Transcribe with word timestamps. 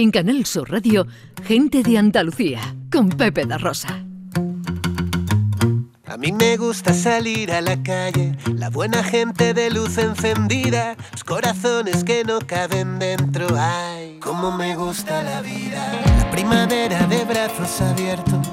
En 0.00 0.12
Canal 0.12 0.46
Sur 0.46 0.70
Radio, 0.70 1.08
Gente 1.44 1.82
de 1.82 1.98
Andalucía, 1.98 2.60
con 2.88 3.08
Pepe 3.08 3.46
da 3.46 3.58
Rosa. 3.58 4.04
A 6.06 6.16
mí 6.16 6.30
me 6.30 6.56
gusta 6.56 6.94
salir 6.94 7.50
a 7.50 7.60
la 7.60 7.82
calle, 7.82 8.36
la 8.54 8.70
buena 8.70 9.02
gente 9.02 9.54
de 9.54 9.70
luz 9.70 9.98
encendida, 9.98 10.96
los 11.10 11.24
corazones 11.24 12.04
que 12.04 12.22
no 12.22 12.38
caben 12.38 13.00
dentro. 13.00 13.48
Ay, 13.58 14.20
cómo 14.20 14.56
me 14.56 14.76
gusta 14.76 15.20
la 15.24 15.42
vida, 15.42 16.00
la 16.16 16.30
primavera 16.30 17.04
de 17.08 17.24
brazos 17.24 17.80
abiertos. 17.80 18.48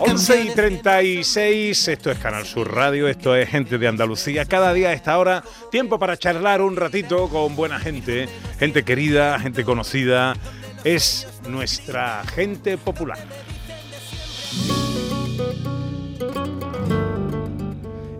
11 0.00 0.44
y 0.44 0.50
36, 0.50 1.88
esto 1.88 2.10
es 2.10 2.18
Canal 2.18 2.44
Sur 2.44 2.72
Radio, 2.74 3.08
esto 3.08 3.34
es 3.34 3.48
Gente 3.48 3.78
de 3.78 3.88
Andalucía. 3.88 4.44
Cada 4.44 4.72
día 4.74 4.90
a 4.90 4.92
esta 4.92 5.18
hora, 5.18 5.42
tiempo 5.70 5.98
para 5.98 6.18
charlar 6.18 6.60
un 6.60 6.76
ratito 6.76 7.28
con 7.28 7.56
buena 7.56 7.80
gente, 7.80 8.28
gente 8.58 8.84
querida, 8.84 9.38
gente 9.40 9.64
conocida. 9.64 10.36
Es 10.84 11.28
nuestra 11.46 12.24
gente 12.24 12.78
popular. 12.78 13.18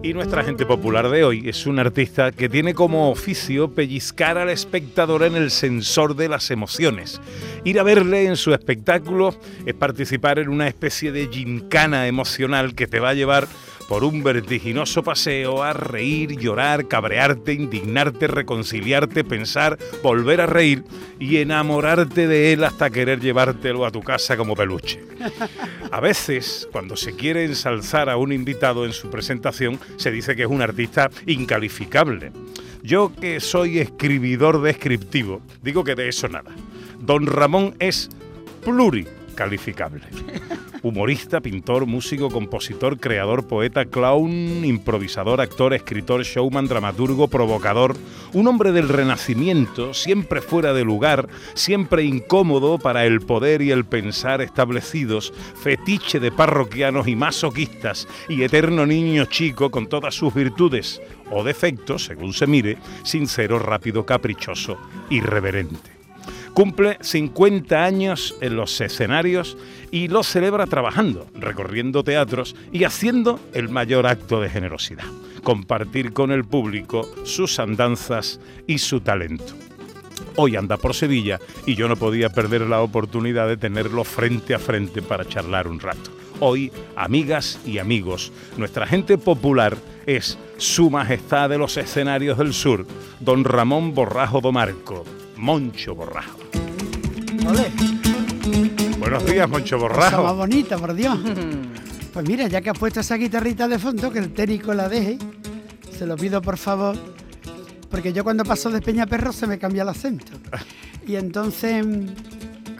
Y 0.02 0.12
nuestra 0.12 0.44
gente 0.44 0.66
popular 0.66 1.08
de 1.08 1.24
hoy 1.24 1.48
es 1.48 1.66
un 1.66 1.78
artista 1.78 2.32
que 2.32 2.50
tiene 2.50 2.74
como 2.74 3.10
oficio 3.10 3.74
pellizcar 3.74 4.36
al 4.36 4.50
espectador 4.50 5.22
en 5.22 5.36
el 5.36 5.50
sensor 5.50 6.16
de 6.16 6.28
las 6.28 6.50
emociones. 6.50 7.20
Ir 7.64 7.80
a 7.80 7.82
verle 7.82 8.26
en 8.26 8.36
su 8.36 8.52
espectáculo 8.52 9.34
es 9.64 9.74
participar 9.74 10.38
en 10.38 10.50
una 10.50 10.68
especie 10.68 11.12
de 11.12 11.28
gincana 11.28 12.08
emocional 12.08 12.74
que 12.74 12.86
te 12.86 13.00
va 13.00 13.10
a 13.10 13.14
llevar 13.14 13.48
por 13.90 14.04
un 14.04 14.22
vertiginoso 14.22 15.02
paseo 15.02 15.64
a 15.64 15.72
reír, 15.72 16.38
llorar, 16.38 16.86
cabrearte, 16.86 17.54
indignarte, 17.54 18.28
reconciliarte, 18.28 19.24
pensar, 19.24 19.78
volver 20.00 20.40
a 20.40 20.46
reír 20.46 20.84
y 21.18 21.38
enamorarte 21.38 22.28
de 22.28 22.52
él 22.52 22.62
hasta 22.62 22.90
querer 22.90 23.18
llevártelo 23.18 23.84
a 23.84 23.90
tu 23.90 24.00
casa 24.00 24.36
como 24.36 24.54
peluche. 24.54 25.02
A 25.90 25.98
veces, 25.98 26.68
cuando 26.70 26.96
se 26.96 27.16
quiere 27.16 27.44
ensalzar 27.44 28.08
a 28.08 28.16
un 28.16 28.32
invitado 28.32 28.86
en 28.86 28.92
su 28.92 29.10
presentación, 29.10 29.80
se 29.96 30.12
dice 30.12 30.36
que 30.36 30.42
es 30.42 30.48
un 30.48 30.62
artista 30.62 31.10
incalificable. 31.26 32.30
Yo 32.84 33.12
que 33.20 33.40
soy 33.40 33.80
escribidor 33.80 34.62
descriptivo, 34.62 35.42
digo 35.62 35.82
que 35.82 35.96
de 35.96 36.08
eso 36.08 36.28
nada. 36.28 36.52
Don 37.00 37.26
Ramón 37.26 37.74
es 37.80 38.08
pluricalificable 39.30 40.02
humorista, 40.82 41.40
pintor, 41.40 41.86
músico, 41.86 42.30
compositor, 42.30 42.98
creador, 42.98 43.46
poeta, 43.46 43.84
clown, 43.84 44.64
improvisador, 44.64 45.40
actor, 45.40 45.74
escritor, 45.74 46.22
showman, 46.22 46.68
dramaturgo, 46.68 47.28
provocador, 47.28 47.96
un 48.32 48.46
hombre 48.46 48.72
del 48.72 48.88
renacimiento, 48.88 49.92
siempre 49.92 50.40
fuera 50.40 50.72
de 50.72 50.84
lugar, 50.84 51.28
siempre 51.54 52.04
incómodo 52.04 52.78
para 52.78 53.04
el 53.04 53.20
poder 53.20 53.60
y 53.60 53.70
el 53.72 53.84
pensar 53.84 54.40
establecidos, 54.40 55.32
fetiche 55.62 56.18
de 56.18 56.32
parroquianos 56.32 57.08
y 57.08 57.16
masoquistas, 57.16 58.08
y 58.28 58.42
eterno 58.42 58.86
niño 58.86 59.26
chico 59.26 59.70
con 59.70 59.86
todas 59.86 60.14
sus 60.14 60.32
virtudes 60.32 61.02
o 61.30 61.44
defectos, 61.44 62.04
según 62.04 62.32
se 62.32 62.46
mire, 62.46 62.78
sincero, 63.02 63.58
rápido, 63.58 64.06
caprichoso, 64.06 64.78
irreverente. 65.10 65.99
Cumple 66.54 66.98
50 67.00 67.84
años 67.84 68.34
en 68.40 68.56
los 68.56 68.80
escenarios 68.80 69.56
y 69.90 70.08
lo 70.08 70.22
celebra 70.22 70.66
trabajando, 70.66 71.26
recorriendo 71.34 72.02
teatros 72.04 72.56
y 72.72 72.84
haciendo 72.84 73.40
el 73.54 73.68
mayor 73.68 74.06
acto 74.06 74.40
de 74.40 74.50
generosidad, 74.50 75.04
compartir 75.42 76.12
con 76.12 76.32
el 76.32 76.44
público 76.44 77.08
sus 77.24 77.58
andanzas 77.58 78.40
y 78.66 78.78
su 78.78 79.00
talento. 79.00 79.54
Hoy 80.36 80.56
anda 80.56 80.76
por 80.76 80.94
Sevilla 80.94 81.38
y 81.66 81.74
yo 81.76 81.88
no 81.88 81.96
podía 81.96 82.30
perder 82.30 82.62
la 82.62 82.82
oportunidad 82.82 83.48
de 83.48 83.56
tenerlo 83.56 84.04
frente 84.04 84.54
a 84.54 84.58
frente 84.58 85.02
para 85.02 85.24
charlar 85.24 85.66
un 85.68 85.80
rato. 85.80 86.10
Hoy, 86.40 86.72
amigas 86.96 87.60
y 87.66 87.78
amigos, 87.78 88.32
nuestra 88.56 88.86
gente 88.86 89.18
popular 89.18 89.76
es 90.06 90.38
Su 90.56 90.90
Majestad 90.90 91.50
de 91.50 91.58
los 91.58 91.76
Escenarios 91.76 92.38
del 92.38 92.54
Sur, 92.54 92.86
don 93.20 93.44
Ramón 93.44 93.94
Borrajo 93.94 94.40
Domarco, 94.40 95.04
Moncho 95.40 95.94
Borrajo. 95.94 96.38
Buenos 98.98 99.24
días, 99.24 99.48
Moncho 99.48 99.78
Borrajo. 99.78 100.22
Más 100.22 100.36
bonita, 100.36 100.76
por 100.76 100.94
Dios. 100.94 101.18
Pues 102.12 102.26
mira, 102.26 102.48
ya 102.48 102.60
que 102.60 102.70
has 102.70 102.76
puesto 102.76 102.98
esa 102.98 103.14
guitarrita 103.14 103.68
de 103.68 103.78
fondo, 103.78 104.10
que 104.10 104.18
el 104.18 104.32
técnico 104.32 104.74
la 104.74 104.88
deje, 104.88 105.16
se 105.96 106.04
lo 106.06 106.16
pido 106.16 106.42
por 106.42 106.58
favor, 106.58 106.96
porque 107.88 108.12
yo 108.12 108.24
cuando 108.24 108.44
paso 108.44 108.68
de 108.68 108.80
Peñaperro 108.80 109.32
se 109.32 109.46
me 109.46 109.60
cambia 109.60 109.82
el 109.82 109.88
acento. 109.90 110.32
Y 111.06 111.14
entonces, 111.14 111.86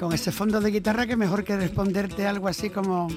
con 0.01 0.13
ese 0.13 0.33
fondo 0.33 0.61
de 0.61 0.73
guitarra, 0.73 1.07
que 1.07 1.17
mejor 1.17 1.45
que 1.45 1.57
responderte 1.57 2.27
algo 2.27 2.49
así 2.49 2.71
como... 2.71 3.09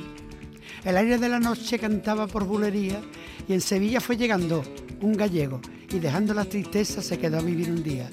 El 0.86 0.98
aire 0.98 1.18
de 1.18 1.30
la 1.30 1.40
noche 1.40 1.80
cantaba 1.80 2.28
por 2.28 2.46
bulería 2.46 3.02
y 3.48 3.54
en 3.54 3.62
Sevilla 3.62 4.00
fue 4.00 4.16
llegando 4.18 4.64
un 5.02 5.14
gallego 5.14 5.62
y 5.92 5.98
dejando 5.98 6.36
la 6.36 6.46
tristeza 6.46 7.02
se 7.02 7.18
quedó 7.18 7.40
a 7.40 7.42
vivir 7.42 7.72
un 7.72 7.82
día. 7.82 8.08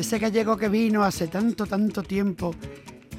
Ese 0.00 0.18
gallego 0.18 0.56
que 0.56 0.70
vino 0.70 1.04
hace 1.04 1.28
tanto, 1.28 1.66
tanto 1.66 2.02
tiempo 2.02 2.54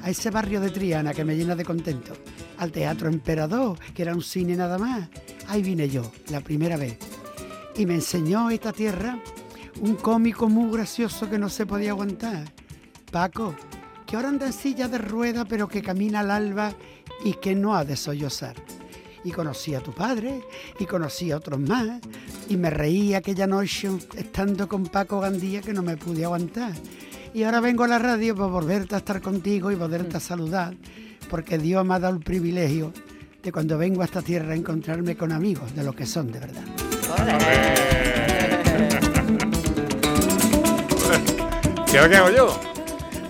a 0.02 0.10
ese 0.10 0.30
barrio 0.30 0.60
de 0.60 0.70
Triana 0.70 1.14
que 1.14 1.24
me 1.24 1.36
llena 1.36 1.54
de 1.54 1.64
contento, 1.64 2.12
al 2.58 2.72
Teatro 2.72 3.08
Emperador, 3.08 3.78
que 3.94 4.02
era 4.02 4.12
un 4.12 4.20
cine 4.20 4.56
nada 4.56 4.78
más. 4.78 5.08
Ahí 5.46 5.62
vine 5.62 5.88
yo, 5.88 6.10
la 6.30 6.40
primera 6.40 6.76
vez. 6.76 6.98
Y 7.76 7.86
me 7.86 7.94
enseñó 7.94 8.50
esta 8.50 8.72
tierra 8.72 9.16
un 9.80 9.94
cómico 9.94 10.48
muy 10.48 10.72
gracioso 10.72 11.30
que 11.30 11.38
no 11.38 11.48
se 11.48 11.66
podía 11.66 11.90
aguantar. 11.90 12.52
Paco, 13.12 13.54
que 14.04 14.16
ahora 14.16 14.30
anda 14.30 14.46
en 14.46 14.52
silla 14.52 14.88
de 14.88 14.98
rueda 14.98 15.44
pero 15.44 15.68
que 15.68 15.82
camina 15.82 16.18
al 16.18 16.32
alba 16.32 16.74
y 17.24 17.34
que 17.34 17.54
no 17.54 17.76
ha 17.76 17.84
de 17.84 17.94
sollozar. 17.94 18.56
Y 19.22 19.30
conocí 19.30 19.72
a 19.76 19.80
tu 19.80 19.92
padre 19.92 20.42
y 20.80 20.86
conocí 20.86 21.30
a 21.30 21.36
otros 21.36 21.60
más 21.60 22.00
y 22.52 22.56
me 22.58 22.68
reí 22.68 23.14
aquella 23.14 23.46
noche 23.46 23.88
estando 24.14 24.68
con 24.68 24.84
Paco 24.86 25.20
Gandía 25.20 25.62
que 25.62 25.72
no 25.72 25.82
me 25.82 25.96
pude 25.96 26.24
aguantar. 26.24 26.72
Y 27.32 27.44
ahora 27.44 27.60
vengo 27.60 27.84
a 27.84 27.88
la 27.88 27.98
radio 27.98 28.34
para 28.36 28.48
volverte 28.48 28.94
a 28.94 28.98
estar 28.98 29.22
contigo 29.22 29.72
y 29.72 29.76
poderte 29.76 30.18
a 30.18 30.20
saludar, 30.20 30.74
porque 31.30 31.56
Dios 31.56 31.82
me 31.86 31.94
ha 31.94 31.98
dado 31.98 32.14
el 32.14 32.20
privilegio 32.22 32.92
de 33.42 33.50
cuando 33.50 33.78
vengo 33.78 34.02
a 34.02 34.04
esta 34.04 34.20
tierra 34.20 34.54
encontrarme 34.54 35.16
con 35.16 35.32
amigos 35.32 35.74
de 35.74 35.82
lo 35.82 35.94
que 35.94 36.04
son 36.04 36.30
de 36.30 36.40
verdad. 36.40 36.64
¿Qué 41.90 41.98
hago 41.98 42.30
yo? 42.30 42.71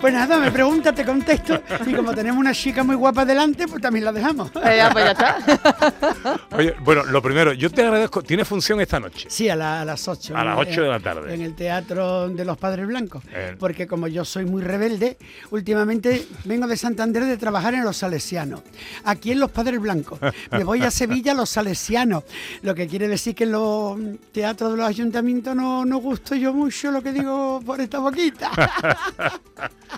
Pues 0.02 0.14
nada, 0.14 0.36
me 0.36 0.50
pregunta, 0.50 0.92
te 0.92 1.04
contesto. 1.04 1.62
Y 1.86 1.94
como 1.94 2.12
tenemos 2.12 2.40
una 2.40 2.52
chica 2.52 2.82
muy 2.82 2.96
guapa 2.96 3.24
delante, 3.24 3.68
pues 3.68 3.80
también 3.80 4.04
la 4.04 4.12
dejamos. 4.12 4.50
Eh, 4.62 4.76
ya, 4.76 4.90
pues 4.90 5.04
ya 5.04 5.10
está. 5.12 6.40
Oye, 6.56 6.74
bueno, 6.80 7.04
lo 7.04 7.20
primero, 7.20 7.52
yo 7.52 7.70
te 7.70 7.82
agradezco. 7.82 8.22
¿Tiene 8.22 8.44
función 8.44 8.80
esta 8.80 8.98
noche? 8.98 9.26
Sí, 9.28 9.48
a, 9.48 9.56
las 9.56 10.08
8. 10.08 10.36
A 10.36 10.44
las 10.44 10.58
8 10.58 10.82
de 10.82 10.88
la 10.88 11.00
tarde. 11.00 11.34
En 11.34 11.42
el 11.42 11.54
Teatro 11.54 12.28
de 12.28 12.44
los 12.44 12.56
Padres 12.58 12.86
Blancos. 12.86 13.22
Porque 13.58 13.86
como 13.86 14.08
yo 14.08 14.24
soy 14.24 14.44
muy 14.44 14.62
rebelde, 14.62 15.18
últimamente 15.50 16.26
vengo 16.44 16.66
de 16.66 16.76
Santander 16.76 17.24
de 17.24 17.36
trabajar 17.36 17.74
en 17.74 17.84
los 17.84 17.96
salesianos. 17.96 18.62
Aquí 19.04 19.32
en 19.32 19.40
los 19.40 19.50
Padres 19.50 19.80
Blancos. 19.80 20.18
Me 20.50 20.64
voy 20.64 20.82
a 20.82 20.90
Sevilla 20.90 21.32
a 21.32 21.34
los 21.34 21.50
salesianos. 21.50 22.24
Lo 22.62 22.74
que 22.74 22.86
quiere 22.86 23.08
decir 23.08 23.34
que 23.34 23.44
en 23.44 23.52
los 23.52 23.98
teatros 24.32 24.72
de 24.72 24.76
los 24.78 24.86
ayuntamientos 24.86 25.54
no, 25.54 25.84
no 25.84 25.98
gusto 25.98 26.34
yo 26.34 26.52
mucho 26.52 26.90
lo 26.90 27.02
que 27.02 27.12
digo 27.12 27.60
por 27.64 27.80
esta 27.80 27.98
boquita. 27.98 28.50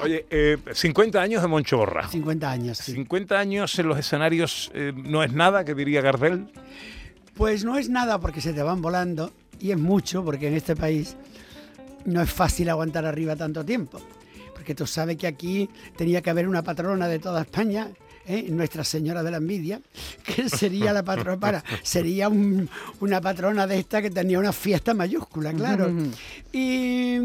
Oye, 0.00 0.26
eh, 0.30 0.58
50 0.72 1.20
años 1.20 1.42
de 1.42 1.48
Moncho 1.48 1.76
Borra. 1.76 2.08
50 2.08 2.50
años, 2.50 2.78
sí. 2.78 2.92
50 2.92 3.38
años 3.38 3.78
en 3.78 3.88
los 3.88 3.98
escenarios 3.98 4.70
eh, 4.74 4.92
no 4.94 5.22
es 5.22 5.32
nada, 5.32 5.64
que 5.64 5.74
diría 5.74 6.00
Gardel. 6.00 6.48
Pues 7.34 7.64
no 7.64 7.78
es 7.78 7.88
nada 7.88 8.18
porque 8.18 8.40
se 8.40 8.52
te 8.52 8.62
van 8.62 8.82
volando 8.82 9.32
y 9.60 9.70
es 9.70 9.78
mucho 9.78 10.24
porque 10.24 10.48
en 10.48 10.54
este 10.54 10.74
país 10.74 11.16
no 12.04 12.20
es 12.20 12.30
fácil 12.30 12.68
aguantar 12.68 13.06
arriba 13.06 13.36
tanto 13.36 13.64
tiempo. 13.64 14.00
Porque 14.54 14.74
tú 14.74 14.86
sabes 14.86 15.16
que 15.16 15.26
aquí 15.26 15.68
tenía 15.96 16.20
que 16.20 16.30
haber 16.30 16.48
una 16.48 16.62
patrona 16.62 17.08
de 17.08 17.18
toda 17.18 17.42
España 17.42 17.88
¿eh? 18.26 18.46
Nuestra 18.50 18.84
Señora 18.84 19.22
de 19.22 19.30
la 19.30 19.38
Envidia, 19.38 19.80
que 20.24 20.48
sería 20.48 20.92
la 20.92 21.02
patrona, 21.02 21.38
para, 21.38 21.64
sería 21.82 22.28
una 22.28 23.20
patrona 23.20 23.66
de 23.66 23.78
esta 23.78 24.02
que 24.02 24.10
tenía 24.10 24.38
una 24.38 24.52
fiesta 24.52 24.94
mayúscula, 24.94 25.52
claro. 25.52 25.92
y, 26.52 27.18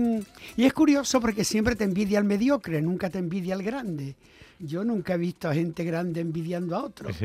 es 0.58 0.74
curioso 0.74 1.20
porque 1.22 1.44
siempre 1.44 1.76
te 1.76 1.84
envidia 1.84 2.20
al 2.20 2.26
mediocre, 2.26 2.82
nunca 2.82 3.10
te 3.10 3.20
envidia 3.20 3.54
al 3.54 3.64
grande. 3.64 4.16
Yo 4.60 4.84
nunca 4.84 5.14
he 5.14 5.18
visto 5.20 5.48
a 5.48 5.54
gente 5.54 5.84
grande 5.84 6.20
envidiando 6.20 6.76
a 6.76 6.84
otros. 6.84 7.16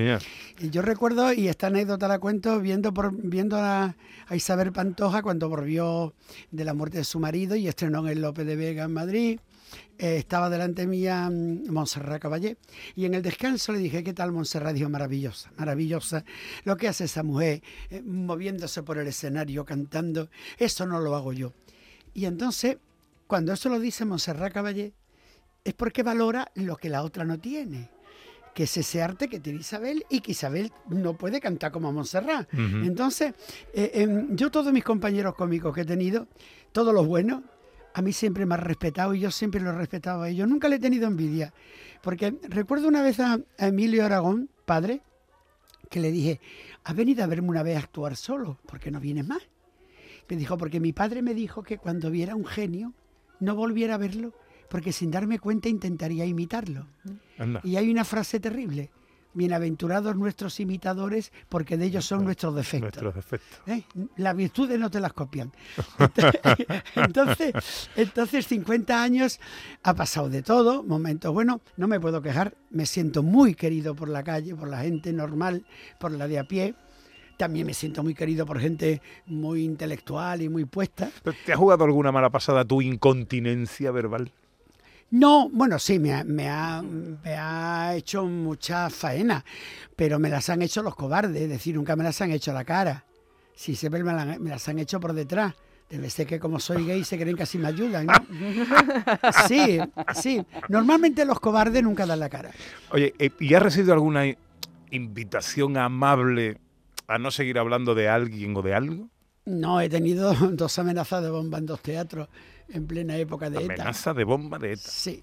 y 0.61 0.69
yo 0.69 0.83
recuerdo, 0.83 1.33
y 1.33 1.49
esta 1.49 1.69
anécdota 1.69 2.07
la 2.07 2.19
cuento, 2.19 2.61
viendo, 2.61 2.93
por, 2.93 3.15
viendo 3.17 3.57
a, 3.57 3.97
a, 4.29 4.37
Isabel 4.37 4.71
Pantoja 4.71 5.23
cuando 5.23 5.49
volvió 5.49 6.13
de 6.51 6.65
la 6.65 6.75
muerte 6.75 6.99
de 6.99 7.05
su 7.05 7.19
marido 7.19 7.57
y 7.57 7.69
estrenó 7.69 8.01
en 8.01 8.13
el 8.13 8.21
López 8.21 8.47
de 8.47 8.57
Vega 8.57 8.85
en 8.85 8.93
Madrid. 8.93 9.41
Eh, 10.03 10.17
estaba 10.17 10.51
delante 10.51 10.85
mía 10.85 11.31
mm, 11.31 11.71
Montserrat 11.71 12.21
Caballé 12.21 12.57
y 12.97 13.05
en 13.05 13.15
el 13.15 13.23
descanso 13.23 13.73
le 13.73 13.79
dije, 13.79 14.03
¿qué 14.03 14.13
tal 14.13 14.33
Montserrat? 14.33 14.75
Dijo, 14.75 14.89
maravillosa, 14.89 15.53
maravillosa. 15.57 16.25
Lo 16.65 16.77
que 16.77 16.89
hace 16.89 17.05
esa 17.05 17.23
mujer 17.23 17.63
eh, 17.89 18.03
moviéndose 18.03 18.83
por 18.83 18.99
el 18.99 19.07
escenario, 19.07 19.65
cantando, 19.65 20.29
eso 20.59 20.87
no 20.87 20.99
lo 20.99 21.15
hago 21.15 21.33
yo. 21.33 21.53
Y 22.15 22.25
entonces, 22.25 22.79
cuando 23.29 23.53
eso 23.53 23.69
lo 23.69 23.79
dice 23.79 24.05
Montserrat 24.05 24.53
Caballé, 24.53 24.93
es 25.63 25.75
porque 25.75 26.03
valora 26.03 26.51
lo 26.57 26.77
que 26.77 26.89
la 26.89 27.05
otra 27.05 27.25
no 27.25 27.39
tiene 27.39 27.89
que 28.55 28.65
es 28.65 28.77
ese 28.77 29.01
arte 29.01 29.29
que 29.29 29.41
tiene 29.41 29.61
Isabel 29.61 30.05
y 30.11 30.21
que 30.21 30.33
Isabel 30.33 30.73
no 30.89 31.17
puede 31.17 31.41
cantar 31.41 31.73
como 31.73 31.91
Montserrat. 31.91 32.53
Entonces, 32.53 33.33
eh, 33.73 33.93
em, 33.95 34.37
yo 34.37 34.51
todos 34.51 34.71
mis 34.75 34.85
compañeros 34.85 35.35
cómicos 35.37 35.75
que 35.75 35.83
he 35.83 35.85
tenido, 35.87 36.27
todos 36.73 36.93
los 36.93 37.07
buenos, 37.07 37.43
a 37.95 38.03
mí 38.03 38.13
siempre 38.13 38.47
me 38.47 38.55
han 38.55 38.61
respetado 38.61 39.15
y 39.15 39.21
yo 39.21 39.31
siempre 39.31 39.61
lo 39.61 39.71
he 39.71 39.75
respetado 39.75 40.23
a 40.23 40.29
ellos. 40.29 40.49
Nunca 40.49 40.69
le 40.69 40.77
he 40.77 40.81
tenido 40.81 41.07
envidia. 41.07 41.53
Porque 42.03 42.35
recuerdo 42.49 42.89
una 42.89 43.03
vez 43.03 43.21
a, 43.21 43.39
a 43.59 43.67
Emilio 43.67 44.05
Aragón, 44.05 44.49
padre, 44.65 45.03
que 45.91 46.01
le 46.01 46.11
dije, 46.11 46.41
has 46.85 46.97
venido 46.97 47.23
a 47.23 47.27
verme 47.27 47.49
una 47.49 47.63
vez 47.63 47.77
actuar 47.77 48.17
solo, 48.17 48.59
¿por 48.67 48.81
qué 48.81 48.91
no 48.91 48.99
vienes 48.99 49.27
más? 49.27 49.43
Me 50.29 50.37
dijo, 50.37 50.57
porque 50.57 50.81
mi 50.81 50.93
padre 50.93 51.21
me 51.21 51.35
dijo 51.35 51.63
que 51.63 51.77
cuando 51.77 52.11
viera 52.11 52.35
un 52.35 52.47
genio, 52.47 52.95
no 53.41 53.55
volviera 53.55 53.95
a 53.95 53.99
verlo, 53.99 54.33
porque 54.71 54.93
sin 54.93 55.11
darme 55.11 55.39
cuenta 55.39 55.69
intentaría 55.69 56.25
imitarlo. 56.25 56.87
Anda. 57.39 57.61
Y 57.63 57.77
hay 57.77 57.91
una 57.91 58.05
frase 58.05 58.41
terrible. 58.41 58.91
Bienaventurados 59.35 60.17
nuestros 60.17 60.61
imitadores, 60.61 61.33
porque 61.49 61.77
de 61.77 61.87
ellos 61.87 62.05
son 62.05 62.25
nuestros 62.25 62.55
defectos. 62.55 63.03
Nuestros 63.03 63.15
defectos. 63.15 63.61
¿Eh? 63.67 63.85
Las 64.17 64.37
virtudes 64.37 64.79
no 64.79 64.91
te 64.91 65.01
las 65.01 65.13
copian. 65.13 65.53
Entonces, 66.97 67.53
entonces, 67.97 68.47
50 68.47 69.03
años 69.03 69.41
ha 69.83 69.95
pasado 69.95 70.29
de 70.29 70.43
todo, 70.43 70.83
momentos 70.83 71.33
buenos, 71.33 71.61
no 71.77 71.89
me 71.89 71.99
puedo 72.01 72.21
quejar, 72.21 72.55
me 72.71 72.87
siento 72.87 73.23
muy 73.23 73.55
querido 73.55 73.95
por 73.95 74.09
la 74.09 74.23
calle, 74.23 74.55
por 74.55 74.69
la 74.69 74.83
gente 74.83 75.13
normal, 75.13 75.65
por 75.99 76.13
la 76.13 76.29
de 76.29 76.39
a 76.39 76.45
pie. 76.45 76.75
También 77.37 77.67
me 77.67 77.75
siento 77.75 78.03
muy 78.03 78.15
querido 78.15 78.47
por 78.47 78.61
gente 78.61 79.01
muy 79.27 79.65
intelectual 79.65 80.43
y 80.43 80.49
muy 80.49 80.65
puesta. 80.65 81.11
¿Pero 81.23 81.37
¿Te 81.45 81.53
ha 81.53 81.57
jugado 81.57 81.85
alguna 81.85 82.13
mala 82.13 82.31
pasada 82.31 82.65
tu 82.65 82.83
incontinencia 82.83 83.91
verbal? 83.91 84.31
No, 85.13 85.49
bueno, 85.51 85.79
sí, 85.79 85.99
me 85.99 86.15
ha, 86.15 86.25
me 86.25 86.49
ha, 86.49 86.83
me 86.83 87.35
ha 87.37 87.95
hecho 87.95 88.25
mucha 88.25 88.89
faena, 88.89 89.45
pero 89.95 90.19
me 90.19 90.31
las 90.31 90.49
han 90.49 90.63
hecho 90.63 90.83
los 90.83 90.95
cobardes, 90.97 91.43
es 91.43 91.49
decir, 91.51 91.75
nunca 91.75 91.95
me 91.97 92.03
las 92.05 92.21
han 92.23 92.31
hecho 92.33 92.51
a 92.51 92.55
la 92.55 92.65
cara. 92.65 93.05
Sí, 93.55 93.77
siempre 93.77 94.03
me, 94.03 94.13
la- 94.15 94.39
me 94.39 94.49
las 94.51 94.67
han 94.69 94.79
hecho 94.79 94.99
por 95.01 95.13
detrás. 95.13 95.55
Debe 95.91 96.09
ser 96.09 96.27
que 96.27 96.41
como 96.41 96.59
soy 96.59 96.87
gay 96.87 97.05
se 97.05 97.19
creen 97.19 97.37
que 97.37 97.43
así 97.43 97.59
me 97.59 97.69
ayudan, 97.69 98.07
¿no? 98.07 98.15
Sí, 99.47 99.79
sí. 100.15 100.43
Normalmente 100.69 101.27
los 101.27 101.39
cobardes 101.39 101.83
nunca 101.83 102.07
dan 102.07 102.19
la 102.21 102.31
cara. 102.31 102.51
Oye, 102.91 103.13
eh, 103.19 103.31
¿y 103.39 103.53
has 103.53 103.63
recibido 103.63 103.93
alguna 103.93 104.25
invitación 104.91 105.77
amable 105.77 106.57
a 107.07 107.19
no 107.19 107.31
seguir 107.31 107.59
hablando 107.59 107.95
de 107.95 108.09
alguien 108.09 108.57
o 108.57 108.63
de 108.63 108.75
algo? 108.75 109.09
No, 109.45 109.81
he 109.83 109.91
tenido 109.91 110.33
dos 110.53 110.79
amenazas 110.79 111.23
de 111.23 111.29
bomba 111.29 111.59
en 111.59 111.67
dos 111.67 111.81
teatros 111.83 112.29
en 112.69 112.87
plena 112.87 113.17
época 113.17 113.51
de 113.51 113.65
ETA. 113.65 113.75
Amenaza 113.75 114.15
de 114.15 114.25
bomba 114.25 114.59
de 114.59 114.73
ETA. 114.73 114.91
Sí. 114.91 115.23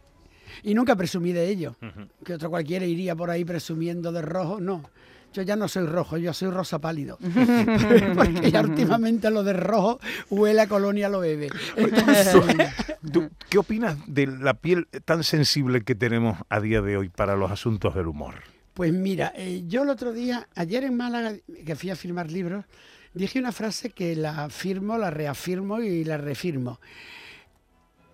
Y 0.63 0.73
nunca 0.73 0.95
presumí 0.95 1.31
de 1.31 1.47
ello. 1.47 1.75
Que 2.23 2.33
otro 2.33 2.49
cualquiera 2.49 2.85
iría 2.85 3.15
por 3.15 3.29
ahí 3.29 3.45
presumiendo 3.45 4.11
de 4.11 4.21
rojo. 4.21 4.59
No. 4.59 4.89
Yo 5.31 5.43
ya 5.43 5.55
no 5.55 5.67
soy 5.67 5.85
rojo, 5.85 6.17
yo 6.17 6.33
soy 6.33 6.49
rosa 6.49 6.79
pálido. 6.79 7.17
Porque 8.15 8.51
ya 8.51 8.61
últimamente 8.61 9.29
lo 9.29 9.43
de 9.43 9.53
rojo 9.53 9.99
huele 10.29 10.61
a 10.61 10.67
colonia 10.67 11.07
lo 11.09 11.19
bebe. 11.19 11.49
Entonces, 11.75 12.35
¿Tú 13.11 13.29
¿Qué 13.49 13.57
opinas 13.57 13.97
de 14.07 14.27
la 14.27 14.55
piel 14.55 14.87
tan 15.05 15.23
sensible 15.23 15.83
que 15.83 15.95
tenemos 15.95 16.37
a 16.49 16.59
día 16.59 16.81
de 16.81 16.97
hoy 16.97 17.09
para 17.09 17.35
los 17.35 17.51
asuntos 17.51 17.95
del 17.95 18.07
humor? 18.07 18.35
Pues 18.73 18.93
mira, 18.93 19.33
eh, 19.35 19.63
yo 19.67 19.83
el 19.83 19.89
otro 19.89 20.13
día, 20.13 20.47
ayer 20.55 20.83
en 20.83 20.95
Málaga, 20.95 21.33
que 21.65 21.75
fui 21.75 21.89
a 21.89 21.95
firmar 21.95 22.31
libros, 22.31 22.65
dije 23.13 23.39
una 23.39 23.51
frase 23.51 23.89
que 23.89 24.15
la 24.15 24.45
afirmo, 24.45 24.97
la 24.97 25.11
reafirmo 25.11 25.81
y 25.81 26.03
la 26.03 26.17
refirmo. 26.17 26.79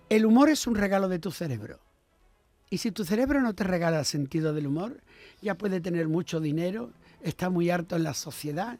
El 0.08 0.24
humor 0.24 0.48
es 0.50 0.66
un 0.66 0.76
regalo 0.76 1.08
de 1.08 1.18
tu 1.18 1.32
cerebro. 1.32 1.80
Y 2.70 2.78
si 2.78 2.92
tu 2.92 3.04
cerebro 3.04 3.40
no 3.40 3.54
te 3.54 3.64
regala 3.64 3.98
el 3.98 4.04
sentido 4.04 4.52
del 4.52 4.68
humor, 4.68 5.00
ya 5.42 5.56
puede 5.56 5.80
tener 5.80 6.08
mucho 6.08 6.40
dinero, 6.40 6.92
está 7.22 7.50
muy 7.50 7.70
harto 7.70 7.96
en 7.96 8.04
la 8.04 8.14
sociedad, 8.14 8.78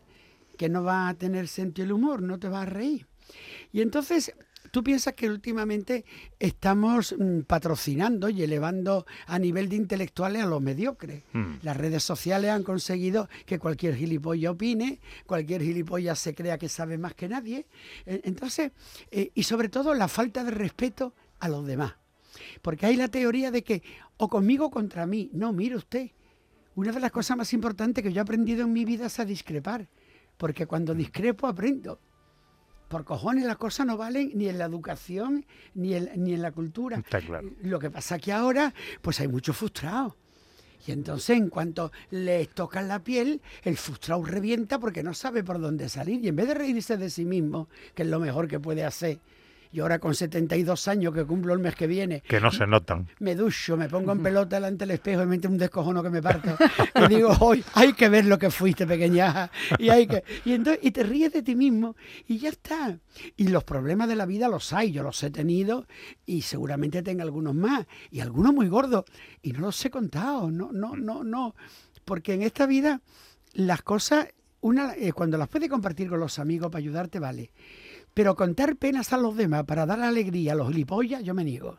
que 0.57 0.69
no 0.69 0.85
va 0.85 1.09
a 1.09 1.15
tener 1.15 1.49
sentido 1.49 1.87
el 1.87 1.93
humor, 1.93 2.23
no 2.23 2.39
te 2.39 2.49
va 2.49 2.63
a 2.63 2.67
reír. 2.67 3.07
Y 3.73 3.81
entonces 3.81 4.35
tú 4.71 4.83
piensas 4.83 5.15
que 5.15 5.29
últimamente 5.29 6.05
estamos 6.39 7.15
mm, 7.19 7.41
patrocinando 7.41 8.29
y 8.29 8.43
elevando 8.43 9.07
a 9.27 9.39
nivel 9.39 9.69
de 9.69 9.77
intelectuales 9.77 10.43
a 10.43 10.47
los 10.47 10.61
mediocres. 10.61 11.23
Mm. 11.33 11.57
Las 11.63 11.77
redes 11.77 12.03
sociales 12.03 12.51
han 12.51 12.63
conseguido 12.63 13.29
que 13.45 13.59
cualquier 13.59 13.97
gilipollas 13.97 14.53
opine, 14.53 15.01
cualquier 15.27 15.63
gilipollas 15.63 16.19
se 16.19 16.35
crea 16.35 16.59
que 16.59 16.69
sabe 16.69 16.99
más 16.99 17.15
que 17.15 17.29
nadie. 17.29 17.67
Eh, 18.05 18.21
Entonces, 18.25 18.73
eh, 19.11 19.31
y 19.35 19.43
sobre 19.43 19.69
todo 19.69 19.95
la 19.95 20.09
falta 20.09 20.45
de 20.45 20.51
respeto 20.51 21.15
a 21.41 21.49
los 21.49 21.67
demás. 21.67 21.95
Porque 22.63 22.87
hay 22.87 22.97
la 22.97 23.09
teoría 23.09 23.51
de 23.51 23.63
que 23.63 23.83
o 24.17 24.29
conmigo 24.29 24.67
o 24.67 24.71
contra 24.71 25.07
mí. 25.07 25.31
No, 25.33 25.53
mire 25.53 25.77
usted, 25.77 26.11
una 26.75 26.93
de 26.93 27.01
las 27.01 27.11
cosas 27.11 27.37
más 27.37 27.53
importantes 27.53 28.03
que 28.03 28.13
yo 28.13 28.21
he 28.21 28.23
aprendido 28.23 28.65
en 28.65 28.73
mi 28.73 28.85
vida 28.85 29.07
es 29.07 29.19
a 29.19 29.25
discrepar. 29.25 29.89
Porque 30.37 30.67
cuando 30.67 30.95
discrepo 30.95 31.47
aprendo. 31.47 32.01
Por 32.89 33.05
cojones 33.05 33.45
las 33.45 33.57
cosas 33.57 33.87
no 33.87 33.97
valen 33.97 34.31
ni 34.35 34.49
en 34.49 34.59
la 34.59 34.65
educación 34.65 35.45
ni 35.75 35.95
en, 35.95 36.11
ni 36.17 36.35
en 36.35 36.43
la 36.43 36.53
cultura. 36.53 36.99
Está 36.99 37.21
claro. 37.21 37.51
Lo 37.63 37.79
que 37.79 37.91
pasa 37.91 38.19
que 38.19 38.33
ahora, 38.33 38.73
pues 39.03 39.21
hay 39.21 39.29
muchos 39.29 39.57
frustrados. 39.57 40.15
Y 40.87 40.93
entonces, 40.93 41.37
en 41.37 41.49
cuanto 41.49 41.91
les 42.11 42.49
tocan 42.51 42.87
la 42.87 43.03
piel, 43.03 43.41
el 43.65 43.77
frustrado 43.77 44.25
revienta 44.25 44.79
porque 44.79 45.03
no 45.03 45.15
sabe 45.15 45.43
por 45.43 45.61
dónde 45.61 45.89
salir. 45.89 46.25
Y 46.25 46.29
en 46.29 46.37
vez 46.37 46.47
de 46.47 46.55
reírse 46.55 46.97
de 46.97 47.11
sí 47.11 47.25
mismo, 47.25 47.69
que 47.95 48.05
es 48.05 48.09
lo 48.09 48.21
mejor 48.21 48.47
que 48.47 48.61
puede 48.61 48.85
hacer, 48.85 49.19
y 49.77 49.81
ahora 49.81 49.99
con 49.99 50.15
72 50.15 50.89
años 50.89 51.13
que 51.13 51.27
cumplo 51.27 51.53
el 51.53 51.59
mes 51.59 51.75
que 51.75 51.87
viene, 51.87 52.23
Que 52.23 52.41
no 52.41 52.51
se 52.51 52.67
notan. 52.67 53.09
me 53.19 53.35
ducho, 53.35 53.77
me 53.77 53.91
pongo 53.91 54.13
en 54.13 54.23
pelota 54.23 54.57
delante 54.57 54.87
del 54.87 54.93
espejo 54.93 55.21
y 55.21 55.27
me 55.27 55.37
meto 55.37 55.49
un 55.49 55.59
descojono 55.59 56.03
que 56.03 56.09
me 56.09 56.23
parto. 56.23 56.57
Y 56.95 57.09
digo, 57.15 57.29
hoy 57.41 57.63
hay 57.75 57.93
que 57.93 58.09
ver 58.09 58.25
lo 58.25 58.39
que 58.39 58.51
fuiste, 58.51 58.87
pequeñaja. 58.87 59.51
Y, 59.79 59.91
hay 59.91 60.07
que... 60.07 60.25
y, 60.47 60.55
entonces, 60.55 60.83
y 60.83 60.93
te 60.93 61.03
ríes 61.03 61.31
de 61.31 61.43
ti 61.43 61.55
mismo 61.55 61.95
y 62.27 62.39
ya 62.39 62.49
está. 62.49 62.99
Y 63.37 63.49
los 63.49 63.65
problemas 63.65 64.09
de 64.09 64.17
la 64.17 64.25
vida 64.25 64.49
los 64.49 64.73
hay, 64.73 64.93
yo 64.93 65.03
los 65.03 65.23
he 65.23 65.31
tenido 65.31 65.87
y 66.25 66.41
seguramente 66.41 67.03
tenga 67.03 67.23
algunos 67.23 67.55
más. 67.55 67.87
Y 68.11 68.21
algunos 68.21 68.55
muy 68.55 68.69
gordos. 68.69 69.05
Y 69.43 69.53
no 69.53 69.61
los 69.61 69.85
he 69.85 69.91
contado, 69.91 70.51
no, 70.51 70.73
no, 70.73 70.97
no, 70.97 71.23
no. 71.23 71.55
Porque 72.07 72.33
en 72.33 72.41
esta 72.41 72.65
vida 72.65 73.03
las 73.53 73.83
cosas, 73.83 74.29
una, 74.63 74.95
eh, 74.95 75.13
cuando 75.13 75.37
las 75.37 75.49
puedes 75.49 75.69
compartir 75.69 76.09
con 76.09 76.19
los 76.19 76.39
amigos 76.39 76.71
para 76.71 76.79
ayudarte, 76.79 77.19
vale. 77.19 77.51
Pero 78.17 78.35
contar 78.35 78.77
penas 78.77 79.13
a 79.13 79.19
los 79.19 79.37
demás 79.37 79.65
para 79.65 79.85
dar 79.85 80.01
alegría 80.01 80.53
a 80.53 80.55
los 80.55 80.69
gilipollas, 80.69 81.23
yo 81.23 81.35
me 81.35 81.45
niego. 81.45 81.77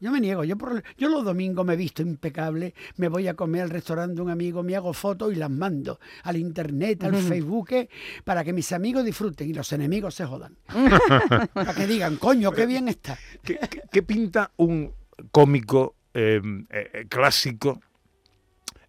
Yo 0.00 0.10
me 0.10 0.20
niego, 0.20 0.42
yo, 0.42 0.58
por, 0.58 0.82
yo 0.98 1.08
los 1.08 1.24
domingos 1.24 1.64
me 1.64 1.74
he 1.74 1.76
visto 1.76 2.02
impecable, 2.02 2.74
me 2.96 3.06
voy 3.06 3.28
a 3.28 3.34
comer 3.34 3.62
al 3.62 3.70
restaurante 3.70 4.16
de 4.16 4.22
un 4.22 4.30
amigo, 4.30 4.64
me 4.64 4.74
hago 4.74 4.92
fotos 4.92 5.32
y 5.32 5.36
las 5.36 5.48
mando 5.50 6.00
al 6.24 6.38
internet, 6.38 7.04
al 7.04 7.14
Facebook, 7.14 7.68
eh, 7.70 7.88
para 8.24 8.42
que 8.42 8.52
mis 8.52 8.72
amigos 8.72 9.04
disfruten 9.04 9.48
y 9.48 9.54
los 9.54 9.72
enemigos 9.72 10.16
se 10.16 10.26
jodan. 10.26 10.56
para 11.54 11.72
que 11.72 11.86
digan, 11.86 12.16
coño, 12.16 12.50
qué 12.50 12.66
bien 12.66 12.88
está. 12.88 13.16
¿Qué, 13.44 13.56
qué- 13.70 13.82
qué 13.92 14.02
pinta 14.02 14.50
un 14.56 14.90
cómico 15.30 15.94
eh, 16.14 16.42
eh, 16.70 17.06
clásico 17.08 17.80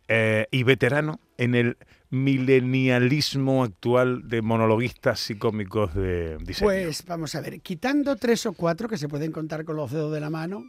eh, 0.07 0.47
y 0.51 0.63
veterano 0.63 1.19
en 1.37 1.55
el 1.55 1.77
milenialismo 2.09 3.63
actual 3.63 4.27
de 4.27 4.41
monologuistas 4.41 5.29
y 5.29 5.35
cómicos 5.35 5.93
de 5.95 6.37
diseño? 6.37 6.67
Pues 6.67 7.05
vamos 7.05 7.35
a 7.35 7.41
ver, 7.41 7.59
quitando 7.61 8.15
tres 8.15 8.45
o 8.45 8.53
cuatro 8.53 8.87
que 8.87 8.97
se 8.97 9.09
pueden 9.09 9.31
contar 9.31 9.65
con 9.65 9.75
los 9.75 9.91
dedos 9.91 10.13
de 10.13 10.19
la 10.19 10.29
mano, 10.29 10.63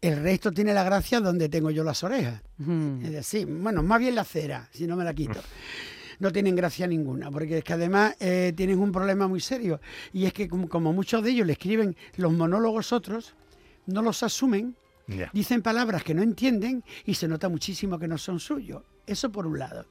el 0.00 0.22
resto 0.22 0.52
tiene 0.52 0.72
la 0.72 0.84
gracia 0.84 1.20
donde 1.20 1.48
tengo 1.48 1.70
yo 1.70 1.82
las 1.82 2.02
orejas. 2.04 2.40
Es 3.02 3.10
decir, 3.10 3.46
bueno, 3.46 3.82
más 3.82 3.98
bien 3.98 4.14
la 4.14 4.24
cera, 4.24 4.68
si 4.72 4.86
no 4.86 4.96
me 4.96 5.04
la 5.04 5.12
quito. 5.12 5.40
No 6.20 6.32
tienen 6.32 6.56
gracia 6.56 6.86
ninguna, 6.86 7.30
porque 7.30 7.58
es 7.58 7.64
que 7.64 7.72
además 7.72 8.16
eh, 8.18 8.52
tienen 8.56 8.78
un 8.80 8.90
problema 8.90 9.28
muy 9.28 9.40
serio. 9.40 9.80
Y 10.12 10.26
es 10.26 10.32
que 10.32 10.48
como, 10.48 10.68
como 10.68 10.92
muchos 10.92 11.22
de 11.22 11.30
ellos 11.30 11.46
le 11.46 11.52
escriben 11.52 11.96
los 12.16 12.32
monólogos 12.32 12.92
otros, 12.92 13.34
no 13.86 14.02
los 14.02 14.22
asumen, 14.22 14.76
Dicen 15.32 15.62
palabras 15.62 16.04
que 16.04 16.14
no 16.14 16.22
entienden 16.22 16.84
y 17.06 17.14
se 17.14 17.28
nota 17.28 17.48
muchísimo 17.48 17.98
que 17.98 18.06
no 18.06 18.18
son 18.18 18.38
suyos. 18.38 18.82
Eso 19.06 19.32
por 19.32 19.46
un 19.46 19.58
lado. 19.58 19.86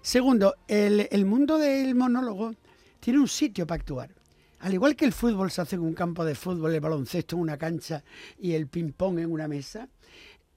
Segundo, 0.00 0.54
el, 0.66 1.08
el 1.10 1.26
mundo 1.26 1.58
del 1.58 1.94
monólogo 1.94 2.54
tiene 3.00 3.18
un 3.18 3.28
sitio 3.28 3.66
para 3.66 3.80
actuar. 3.80 4.14
Al 4.60 4.72
igual 4.72 4.96
que 4.96 5.04
el 5.04 5.12
fútbol 5.12 5.50
se 5.50 5.60
hace 5.60 5.76
en 5.76 5.82
un 5.82 5.92
campo 5.92 6.24
de 6.24 6.34
fútbol, 6.34 6.74
el 6.74 6.80
baloncesto 6.80 7.36
en 7.36 7.42
una 7.42 7.58
cancha 7.58 8.02
y 8.38 8.52
el 8.52 8.68
ping-pong 8.68 9.18
en 9.18 9.30
una 9.30 9.46
mesa, 9.46 9.88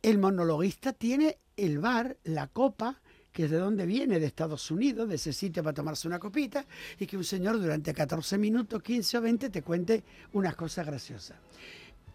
el 0.02 0.18
monologuista 0.18 0.94
tiene 0.94 1.40
el 1.58 1.80
bar, 1.80 2.18
la 2.24 2.48
copa, 2.48 3.02
que 3.32 3.46
es 3.46 3.52
de 3.52 3.58
donde 3.58 3.86
viene, 3.86 4.20
de 4.20 4.26
Estados 4.26 4.72
Unidos, 4.72 5.10
de 5.10 5.16
ese 5.16 5.34
sitio 5.34 5.62
para 5.62 5.74
tomarse 5.74 6.08
una 6.08 6.20
copita, 6.20 6.66
y 6.98 7.06
que 7.06 7.18
un 7.18 7.24
señor 7.24 7.60
durante 7.60 7.94
14 7.94 8.38
minutos, 8.38 8.82
15 8.82 9.18
o 9.18 9.22
20 9.22 9.50
te 9.50 9.62
cuente 9.62 10.04
unas 10.34 10.56
cosas 10.56 10.86
graciosas. 10.86 11.38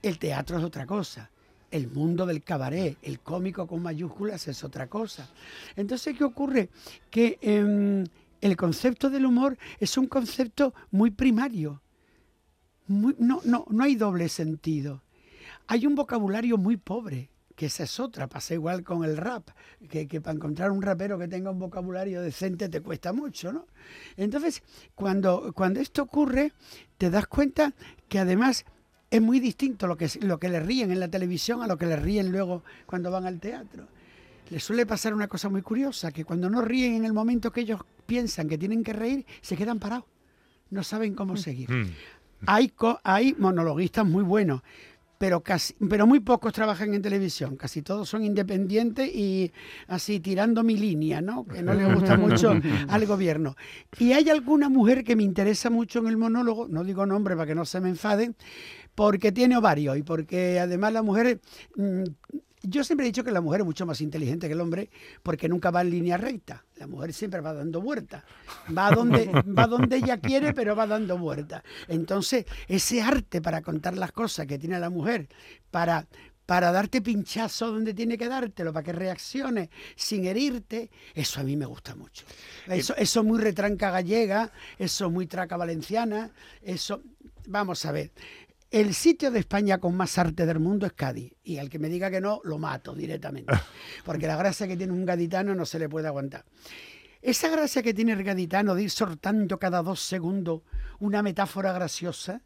El 0.03 0.19
teatro 0.19 0.59
es 0.59 0.65
otra 0.65 0.87
cosa. 0.87 1.31
El 1.75 1.89
mundo 1.89 2.25
del 2.25 2.45
cabaret, 2.45 2.97
el 3.03 3.19
cómico 3.19 3.67
con 3.67 3.83
mayúsculas 3.83 4.47
es 4.47 4.63
otra 4.63 4.87
cosa. 4.87 5.29
Entonces, 5.75 6.17
¿qué 6.17 6.23
ocurre? 6.23 6.69
Que 7.11 7.37
em, 7.43 8.05
el 8.41 8.57
concepto 8.57 9.11
del 9.11 9.27
humor 9.27 9.59
es 9.81 9.99
un 9.99 10.07
concepto 10.07 10.73
muy 10.93 11.11
primario. 11.11 11.83
No, 12.87 13.41
no, 13.45 13.67
no 13.69 13.83
hay 13.83 13.97
doble 13.97 14.29
sentido. 14.29 15.03
hay 15.67 15.85
un 15.85 15.97
vocabulario 15.97 16.59
muy 16.59 16.77
pobre, 16.77 17.31
que 17.57 17.67
esa 17.67 17.83
es 17.83 17.99
otra, 17.99 18.29
pasa 18.29 18.55
igual 18.55 18.85
con 18.85 19.03
el 19.03 19.17
rap, 19.17 19.49
que, 19.91 20.07
que 20.07 20.21
para 20.21 20.37
encontrar 20.37 20.71
un 20.71 20.81
rapero 20.81 21.19
que 21.19 21.27
tenga 21.27 21.51
un 21.51 21.59
vocabulario 21.59 22.23
decente 22.23 22.69
te 22.69 22.83
cuesta 22.83 23.13
mucho, 23.13 23.53
¿no? 23.53 23.67
Entonces, 24.17 24.63
cuando, 24.95 25.53
cuando 25.55 25.81
esto 25.81 26.03
ocurre, 26.03 26.53
te 26.99 27.11
das 27.11 27.27
cuenta 27.27 27.75
que 28.09 28.21
además 28.21 28.65
es 29.15 29.23
muy 29.23 29.39
distinto 29.39 29.87
lo 29.87 29.97
que, 29.97 30.09
lo 30.23 30.39
que 30.41 30.49
le 30.49 30.59
ríen 30.59 30.91
en 30.91 30.99
la 30.99 31.07
televisión 31.09 31.63
a 31.63 31.67
lo 31.69 31.79
que 31.79 31.87
le 31.87 31.95
ríen 31.97 32.33
luego 32.33 32.63
cuando 32.85 33.11
van 33.11 33.27
al 33.27 33.39
teatro. 33.39 33.87
Les 34.51 34.63
suele 34.65 34.87
pasar 34.87 35.15
una 35.15 35.29
cosa 35.29 35.49
muy 35.49 35.63
curiosa, 35.63 36.11
que 36.11 36.25
cuando 36.25 36.51
no 36.51 36.61
ríen 36.63 36.95
en 36.95 37.05
el 37.05 37.13
momento 37.13 37.53
que 37.53 37.61
ellos 37.61 37.81
piensan 38.07 38.49
que 38.49 38.59
tienen 38.59 38.83
que 38.83 38.93
reír, 38.93 39.25
se 39.41 39.57
quedan 39.57 39.79
parados, 39.79 40.05
no 40.71 40.83
saben 40.83 41.15
cómo 41.15 41.37
seguir. 41.37 41.71
Mm. 41.71 41.91
Hay, 42.47 42.69
co- 42.71 43.01
hay 43.05 43.35
monologuistas 43.39 44.05
muy 44.05 44.25
buenos, 44.25 44.63
pero, 45.19 45.43
casi, 45.43 45.75
pero 45.89 46.07
muy 46.07 46.21
pocos 46.21 46.53
trabajan 46.53 46.95
en 46.95 47.03
televisión. 47.03 47.57
Casi 47.57 47.83
todos 47.83 48.09
son 48.09 48.25
independientes 48.25 49.09
y 49.15 49.53
así 49.87 50.21
tirando 50.21 50.63
mi 50.63 50.77
línea, 50.77 51.21
¿no? 51.21 51.47
Que 51.47 51.63
no 51.63 51.75
le 51.75 51.93
gusta 51.93 52.17
mucho 52.17 52.53
al 52.89 53.07
gobierno. 53.07 53.57
Y 53.99 54.13
hay 54.13 54.29
alguna 54.31 54.69
mujer 54.69 55.05
que 55.05 55.17
me 55.17 55.23
interesa 55.23 55.71
mucho 55.71 56.01
en 56.01 56.09
el 56.09 56.17
monólogo, 56.17 56.69
no 56.69 56.85
digo 56.85 57.07
nombre 57.07 57.35
para 57.37 57.47
que 57.47 57.55
no 57.55 57.65
se 57.65 57.81
me 57.81 57.89
enfaden, 57.89 58.37
porque 58.95 59.33
tiene 59.33 59.57
ovarios 59.57 59.97
y 59.97 60.03
porque 60.03 60.59
además 60.61 60.93
la 60.93 61.03
mujer... 61.03 61.41
mm, 61.77 62.05
yo 62.69 62.85
siempre 62.85 63.07
he 63.07 63.11
dicho 63.11 63.25
que 63.25 63.31
la 63.31 63.41
mujer 63.41 63.61
es 63.61 63.67
mucho 63.67 63.87
más 63.87 64.01
inteligente 64.01 64.47
que 64.47 64.55
el 64.55 64.61
hombre 64.61 64.91
porque 65.23 65.49
nunca 65.49 65.71
va 65.71 65.83
en 65.83 65.91
línea 65.91 66.17
recta. 66.17 66.65
La 66.77 66.87
mujer 66.87 67.13
siempre 67.13 67.41
va 67.41 67.53
dando 67.53 67.81
vueltas. 67.81 68.25
Va 68.77 68.91
donde, 68.91 69.27
va 69.59 69.67
donde 69.67 69.97
ella 69.97 70.19
quiere, 70.19 70.53
pero 70.53 70.75
va 70.75 70.87
dando 70.87 71.19
vueltas. 71.19 71.63
Entonces, 71.89 72.47
ese 72.69 73.03
arte 73.03 73.41
para 73.41 73.63
contar 73.63 73.97
las 73.97 74.13
cosas 74.13 74.47
que 74.47 74.59
tiene 74.59 74.79
la 74.81 74.91
mujer, 74.91 75.29
para, 75.71 76.07
para 76.47 76.73
darte 76.73 77.01
pinchazo 77.01 77.71
donde 77.71 77.95
tiene 77.95 78.19
que 78.19 78.29
dártelo, 78.29 78.73
para 78.73 78.85
que 78.85 78.93
reaccione 78.93 79.71
sin 79.97 80.27
herirte, 80.27 80.91
eso 81.15 81.41
a 81.41 81.45
mí 81.45 81.57
me 81.57 81.67
gusta 81.67 81.95
mucho. 81.95 82.25
Eso, 82.67 82.95
eso 82.97 83.21
es 83.21 83.27
muy 83.27 83.39
retranca 83.41 83.91
gallega, 83.91 84.51
eso 84.79 85.07
es 85.07 85.13
muy 85.13 85.27
traca 85.27 85.57
valenciana, 85.57 86.31
eso... 86.63 87.03
Vamos 87.47 87.85
a 87.85 87.93
ver. 87.93 88.11
El 88.75 88.93
sitio 88.93 89.31
de 89.31 89.39
España 89.39 89.79
con 89.79 89.97
más 89.97 90.19
arte 90.19 90.47
del 90.47 90.59
mundo 90.59 90.85
es 90.85 90.93
Cádiz. 90.95 91.33
Y 91.45 91.59
al 91.59 91.71
que 91.71 91.79
me 91.79 91.89
diga 91.89 92.11
que 92.11 92.21
no, 92.21 92.41
lo 92.43 92.59
mato 92.59 92.93
directamente. 92.93 93.55
Porque 94.05 94.27
la 94.27 94.37
gracia 94.37 94.67
que 94.67 94.77
tiene 94.77 94.93
un 94.93 95.05
gaditano 95.05 95.55
no 95.55 95.65
se 95.65 95.79
le 95.79 95.89
puede 95.89 96.09
aguantar. 96.09 96.45
Esa 97.23 97.49
gracia 97.51 97.85
que 97.85 97.95
tiene 97.95 98.13
el 98.15 98.25
gaditano 98.25 98.75
de 98.75 98.83
ir 98.83 98.91
soltando 98.91 99.61
cada 99.61 99.81
dos 99.81 100.01
segundos 100.01 100.63
una 100.99 101.23
metáfora 101.23 101.73
graciosa, 101.73 102.43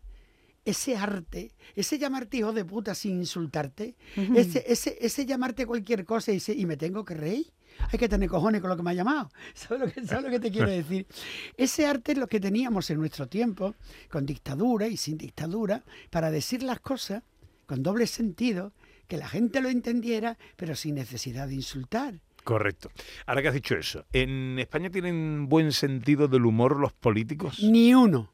ese 0.66 0.96
arte, 0.98 1.52
ese 1.74 1.98
llamarte 1.98 2.36
hijo 2.36 2.52
de 2.52 2.66
puta 2.66 2.94
sin 2.94 3.20
insultarte, 3.20 3.96
ese, 4.36 4.64
ese, 4.68 4.98
ese 5.00 5.24
llamarte 5.24 5.64
cualquier 5.64 6.04
cosa 6.04 6.30
y, 6.32 6.36
ese- 6.36 6.52
y 6.54 6.66
me 6.66 6.76
tengo 6.76 7.06
que 7.06 7.14
reír. 7.14 7.46
Hay 7.92 7.98
que 7.98 8.08
tener 8.08 8.28
cojones 8.28 8.60
con 8.60 8.70
lo 8.70 8.76
que 8.76 8.82
me 8.82 8.90
ha 8.90 8.94
llamado. 8.94 9.30
¿Sabes 9.54 9.80
lo 9.80 9.92
que, 9.92 10.06
sabes 10.06 10.24
lo 10.24 10.30
que 10.30 10.40
te 10.40 10.50
quiero 10.50 10.68
decir? 10.70 11.06
Ese 11.56 11.86
arte 11.86 12.12
es 12.12 12.18
lo 12.18 12.26
que 12.26 12.40
teníamos 12.40 12.90
en 12.90 12.98
nuestro 12.98 13.26
tiempo, 13.28 13.74
con 14.10 14.26
dictadura 14.26 14.86
y 14.88 14.96
sin 14.96 15.16
dictadura, 15.18 15.84
para 16.10 16.30
decir 16.30 16.62
las 16.62 16.80
cosas 16.80 17.22
con 17.66 17.82
doble 17.82 18.06
sentido, 18.06 18.72
que 19.06 19.16
la 19.18 19.28
gente 19.28 19.60
lo 19.60 19.68
entendiera, 19.68 20.38
pero 20.56 20.74
sin 20.74 20.94
necesidad 20.94 21.48
de 21.48 21.54
insultar. 21.54 22.20
Correcto. 22.44 22.90
Ahora 23.26 23.42
que 23.42 23.48
has 23.48 23.54
dicho 23.54 23.74
eso, 23.76 24.06
¿en 24.12 24.58
España 24.58 24.88
tienen 24.90 25.48
buen 25.48 25.72
sentido 25.72 26.28
del 26.28 26.46
humor 26.46 26.78
los 26.78 26.94
políticos? 26.94 27.60
Ni 27.62 27.94
uno, 27.94 28.30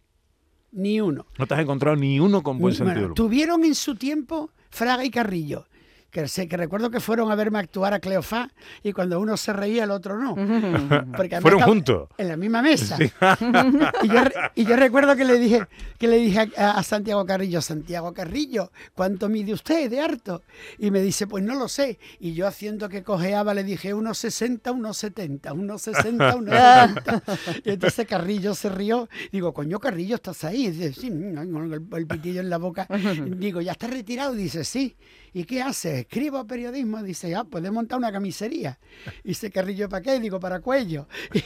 ni 0.71 1.01
uno. 1.01 1.27
No 1.37 1.47
te 1.47 1.55
has 1.55 1.61
encontrado 1.61 1.97
ni 1.97 2.21
uno 2.21 2.43
con 2.45 2.59
buen 2.59 2.75
Bueno, 2.75 2.77
sentido 2.77 2.95
del 2.95 3.05
humor. 3.07 3.15
tuvieron 3.17 3.65
en 3.65 3.75
su 3.75 3.97
tiempo 3.97 4.51
Fraga 4.71 5.05
y 5.05 5.11
Carrillo. 5.11 5.67
Que, 6.15 6.29
sé, 6.29 6.47
que 6.47 6.57
recuerdo 6.57 6.93
que 6.93 7.01
fueron 7.01 7.33
a 7.33 7.35
verme 7.35 7.59
actuar 7.59 7.93
a 7.93 7.99
Cleofás 7.99 8.47
y 8.85 8.93
cuando 8.93 9.19
uno 9.19 9.37
se 9.37 9.53
reía 9.53 9.83
el 9.83 9.91
otro 9.91 10.17
no. 10.17 10.37
Porque 11.17 11.41
Fueron 11.41 11.63
juntos. 11.63 12.09
En 12.17 12.29
la 12.29 12.37
misma 12.37 12.63
mesa. 12.63 12.97
y, 14.03 14.09
yo, 14.09 14.23
re- 14.23 14.35
y 14.55 14.65
yo 14.65 14.77
recuerdo 14.77 15.17
que 15.17 15.25
le 15.25 15.41
dije, 15.41 15.67
que 15.99 16.07
le 16.07 16.19
dije 16.19 16.53
a, 16.57 16.79
a 16.79 16.83
Santiago 16.85 17.27
Carrillo, 17.27 17.61
Santiago 17.61 18.15
Carrillo, 18.15 18.71
¿cuánto 18.95 19.29
mide 19.29 19.53
usted 19.53 19.91
de 19.91 20.01
harto? 20.01 20.45
Y 20.79 20.93
me 20.93 21.01
dice, 21.01 21.27
pues 21.27 21.43
no 21.43 21.57
lo 21.57 21.67
sé. 21.67 21.99
Y 22.21 22.35
yo 22.35 22.47
haciendo 22.47 22.89
que 22.89 23.03
cojeaba 23.03 23.53
le 23.53 23.65
dije, 23.65 23.93
unos 23.93 24.17
60, 24.19 24.71
unos 24.71 24.97
70, 24.99 25.53
unos 25.53 25.83
60, 25.83 26.37
unos 26.37 26.55
70. 26.55 27.23
Y 27.65 27.71
entonces 27.71 28.07
Carrillo 28.07 28.55
se 28.55 28.69
rió. 28.69 29.09
Digo, 29.33 29.53
coño, 29.53 29.81
Carrillo, 29.81 30.15
¿estás 30.15 30.45
ahí? 30.45 30.67
Y 30.67 30.71
dice, 30.71 30.93
sí, 31.01 31.09
con 31.11 31.73
el, 31.73 31.83
el 31.93 32.07
pitillo 32.07 32.41
en 32.41 32.51
la 32.51 32.59
boca. 32.59 32.87
Digo, 33.37 33.61
¿ya 33.61 33.73
estás 33.73 33.91
retirado? 33.91 34.33
Dice, 34.33 34.63
sí. 34.63 34.95
¿Y 35.35 35.45
qué 35.45 35.61
haces? 35.63 36.01
Escribo 36.01 36.47
periodismo. 36.47 37.03
Dice, 37.03 37.35
ah, 37.35 37.43
puedes 37.45 37.71
montar 37.73 37.99
una 37.99 38.13
camisería. 38.13 38.79
Y 39.25 39.29
dice, 39.29 39.51
Carrillo, 39.51 39.89
¿para 39.89 40.01
qué? 40.01 40.21
Digo, 40.21 40.39
para 40.41 40.61
cuello. 40.61 41.07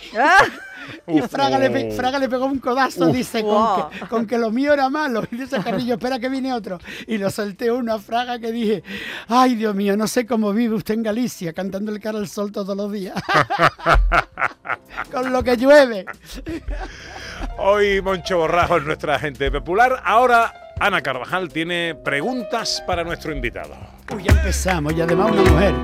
Y 1.07 1.21
Fraga 1.23 1.59
le, 1.59 1.71
pe- 1.71 1.90
Fraga 1.90 2.18
le 2.18 2.28
pegó 2.30 2.47
un 2.47 2.61
codazo, 2.61 3.07
dice, 3.12 3.42
con, 3.42 3.50
Wow. 3.52 3.90
que, 3.90 3.99
con 4.09 4.26
que 4.26 4.38
lo 4.38 4.50
mío 4.50 4.73
era 4.73 4.88
malo. 4.88 5.23
Y 5.30 5.37
dice 5.40 5.59
Carrillo, 5.62 5.95
espera 5.95 6.18
que 6.18 6.28
viene 6.30 6.52
otro. 6.54 6.78
Y 7.07 7.18
lo 7.18 7.30
solté 7.30 7.71
uno 7.71 7.92
a 7.95 7.99
Fraga 7.99 8.38
que 8.38 8.52
dije, 8.52 8.83
ay 9.26 9.54
Dios 9.57 9.75
mío, 9.75 9.97
no 9.99 10.07
sé 10.07 10.25
cómo 10.25 10.52
vive 10.52 10.75
usted 10.76 10.95
en 10.95 11.02
Galicia, 11.02 11.52
cantando 11.52 11.92
el 11.92 12.00
cara 12.00 12.18
al 12.18 12.28
sol 12.28 12.52
todos 12.52 12.75
los 12.76 12.90
días. 12.90 13.14
con 15.12 15.30
lo 15.33 15.42
que 15.42 15.57
llueve. 15.57 16.07
Hoy 17.59 18.00
Moncho 18.00 18.38
Borrajo 18.38 18.78
es 18.78 18.85
nuestra 18.85 19.16
agente 19.16 19.50
popular. 19.50 20.00
Ahora 20.04 20.52
Ana 20.80 21.02
Carvajal 21.02 21.49
tiene 21.49 21.94
preguntas 21.94 22.82
para 22.87 23.02
nuestro 23.02 23.32
invitado. 23.32 23.75
Uy, 24.14 24.23
ya 24.25 24.32
empezamos, 24.32 24.92
y 24.94 25.00
además 25.00 25.32
una 25.32 25.42
mujer. 25.42 25.75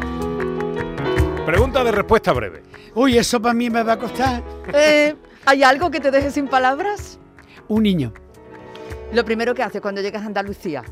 Pregunta 1.45 1.83
de 1.85 1.93
respuesta 1.93 2.33
breve. 2.33 2.63
Uy, 2.95 3.19
eso 3.19 3.41
para 3.43 3.55
mí 3.55 3.69
me 3.71 3.83
va 3.83 3.95
a 3.95 3.99
costar 3.99 4.43
Eh, 4.73 5.15
¿Hay 5.47 5.63
algo 5.63 5.91
que 5.91 6.01
te 6.01 6.11
deje 6.11 6.31
sin 6.31 6.49
palabras? 6.49 7.19
un 7.67 7.83
niño. 7.83 8.13
Lo 9.13 9.25
primero 9.25 9.55
que 9.55 9.63
haces 9.63 9.81
cuando 9.81 10.01
llegas 10.03 10.23
a 10.23 10.27
Andalucía. 10.27 10.85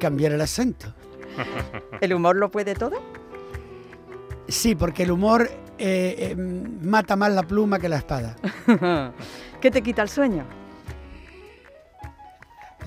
Cambiar 0.00 0.32
el 0.32 0.40
acento. 0.40 0.92
¿El 2.00 2.14
humor 2.14 2.36
lo 2.36 2.50
puede 2.50 2.74
todo? 2.74 2.96
Sí, 4.48 4.74
porque 4.74 5.02
el 5.02 5.10
humor 5.10 5.50
eh, 5.78 6.16
eh, 6.30 6.36
mata 6.36 7.16
más 7.16 7.30
la 7.32 7.42
pluma 7.42 7.78
que 7.78 7.88
la 7.88 7.98
espada. 7.98 8.34
¿Qué 9.60 9.70
te 9.70 9.82
quita 9.82 10.02
el 10.02 10.08
sueño? 10.08 10.44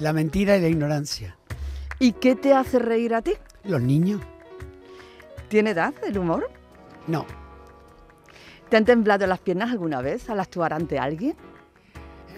La 0.02 0.14
mentira 0.14 0.58
y 0.58 0.62
la 0.62 0.68
ignorancia. 0.68 1.38
¿Y 2.00 2.14
qué 2.14 2.36
te 2.36 2.54
hace 2.56 2.80
reír 2.80 3.14
a 3.14 3.22
ti? 3.22 3.34
Los 3.64 3.82
niños, 3.82 4.20
¿Tiene 5.48 5.70
edad 5.72 5.94
el 6.06 6.18
humor? 6.18 6.50
no. 7.08 7.26
¿Te 8.70 8.78
han 8.78 8.86
temblado 8.86 9.28
las 9.28 9.40
piernas 9.40 9.70
alguna 9.70 10.02
vez 10.02 10.30
al 10.30 10.40
actuar 10.40 10.74
ante 10.74 10.98
alguien? 10.98 11.36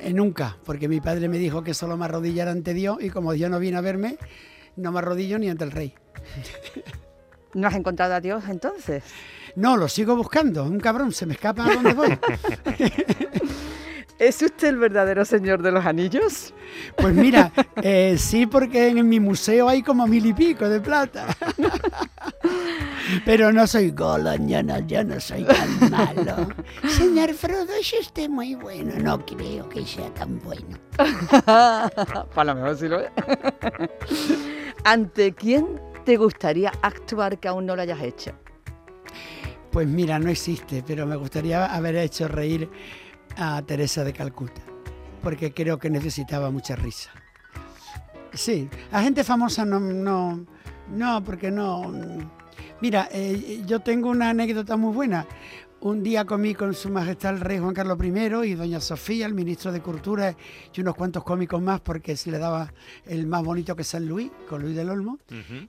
Eh, 0.02 0.12
nunca, 0.12 0.58
porque 0.66 0.90
mi 0.90 1.00
padre 1.00 1.30
me 1.30 1.38
dijo 1.38 1.64
que 1.64 1.74
solo 1.74 1.96
me 1.96 2.06
arrodillara 2.06 2.52
ante 2.52 2.74
Dios 2.74 2.98
y 3.00 3.10
como 3.12 3.32
Dios 3.34 3.50
no 3.52 3.60
viene 3.60 3.78
a 3.78 3.82
verme, 3.82 4.18
no 4.76 4.92
me 4.92 5.00
arrodillo 5.00 5.40
ni 5.40 5.50
ante 5.50 5.64
el 5.64 5.72
rey. 5.72 5.94
¿No 7.54 7.68
has 7.68 7.76
encontrado 7.76 8.16
a 8.16 8.20
Dios 8.20 8.44
entonces? 8.50 9.04
No, 9.56 9.78
lo 9.78 9.88
sigo 9.88 10.16
buscando, 10.16 10.64
un 10.64 10.80
cabrón, 10.80 11.12
se 11.14 11.28
me 11.28 11.36
escapa 11.36 11.66
a 11.66 11.76
donde 11.76 11.94
voy. 11.94 12.10
¿Es 14.24 14.42
usted 14.42 14.70
el 14.70 14.78
verdadero 14.78 15.26
señor 15.26 15.62
de 15.62 15.70
los 15.70 15.86
anillos? 15.86 16.54
Pues 16.96 17.14
mira, 17.14 17.52
eh, 17.82 18.16
sí, 18.18 18.46
porque 18.46 18.88
en 18.88 19.10
mi 19.10 19.20
museo 19.20 19.68
hay 19.68 19.84
como 19.84 20.08
mil 20.08 20.26
y 20.26 20.34
pico 20.34 20.70
de 20.70 20.80
plata. 20.80 21.28
Pero 23.26 23.52
no 23.52 23.68
soy 23.68 23.92
goloñano, 23.92 24.80
yo 24.88 25.04
no 25.04 25.20
soy 25.20 25.44
tan 25.44 25.90
malo. 25.92 26.48
Señor 26.88 27.34
Frodo, 27.34 27.74
es 27.78 27.94
usted 28.00 28.30
muy 28.30 28.56
bueno. 28.56 28.94
No 28.98 29.26
creo 29.26 29.68
que 29.68 29.86
sea 29.86 30.10
tan 30.14 30.40
bueno. 30.40 30.80
Para 32.34 32.54
lo 32.54 32.56
mejor 32.56 32.78
sí 32.78 32.88
lo 32.88 33.02
es. 33.02 33.12
¿Ante 34.86 35.34
quién 35.34 35.82
te 36.06 36.16
gustaría 36.16 36.72
actuar 36.82 37.40
que 37.42 37.50
aún 37.50 37.66
no 37.66 37.76
lo 37.76 37.82
hayas 37.82 38.02
hecho? 38.02 38.32
Pues 39.70 39.86
mira, 39.86 40.18
no 40.18 40.30
existe, 40.30 40.82
pero 40.88 41.06
me 41.06 41.18
gustaría 41.18 41.66
haber 41.66 41.98
hecho 41.98 42.30
reír 42.30 42.70
a 43.38 43.62
Teresa 43.62 44.04
de 44.04 44.14
Calcuta, 44.14 44.62
porque 45.22 45.54
creo 45.54 45.80
que 45.80 45.90
necesitaba 45.90 46.52
mucha 46.52 46.76
risa. 46.76 47.12
Sí, 48.34 48.68
a 48.92 49.02
gente 49.04 49.24
famosa 49.24 49.64
no, 49.66 49.80
no, 49.80 50.46
no, 50.90 51.24
porque 51.24 51.52
no. 51.52 51.92
Mira, 52.82 53.08
eh, 53.12 53.64
yo 53.66 53.80
tengo 53.80 54.10
una 54.10 54.32
anécdota 54.32 54.76
muy 54.76 54.94
buena. 54.94 55.28
Un 55.80 56.02
día 56.02 56.24
comí 56.24 56.56
con 56.56 56.74
Su 56.74 56.90
Majestad 56.90 57.34
el 57.34 57.42
Rey 57.42 57.60
Juan 57.60 57.74
Carlos 57.74 57.98
I 58.02 58.52
y 58.52 58.54
Doña 58.54 58.80
Sofía, 58.80 59.26
el 59.26 59.34
ministro 59.34 59.70
de 59.74 59.82
Cultura, 59.82 60.34
y 60.74 60.80
unos 60.80 60.96
cuantos 60.96 61.26
cómicos 61.26 61.62
más, 61.62 61.82
porque 61.82 62.16
se 62.16 62.32
le 62.32 62.38
daba 62.38 62.74
el 63.06 63.28
más 63.28 63.44
bonito 63.44 63.76
que 63.76 63.84
San 63.84 64.08
Luis, 64.08 64.32
con 64.50 64.62
Luis 64.62 64.78
del 64.78 64.90
Olmo. 64.90 65.20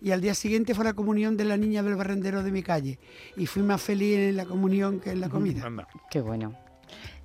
Y 0.01 0.13
al 0.13 0.21
día 0.21 0.35
siguiente 0.35 0.73
fue 0.73 0.85
la 0.85 0.93
comunión 0.93 1.37
de 1.37 1.45
la 1.45 1.57
niña 1.57 1.83
del 1.83 1.97
barrendero 1.97 2.45
de 2.45 2.53
mi 2.53 2.63
calle. 2.63 3.01
Y 3.37 3.47
fui 3.47 3.65
más 3.65 3.83
feliz 3.83 4.17
en 4.17 4.37
la 4.37 4.45
comunión 4.45 5.01
que 5.01 5.11
en 5.11 5.21
la 5.21 5.29
comida. 5.29 5.69
Qué 6.09 6.21
bueno. 6.21 6.55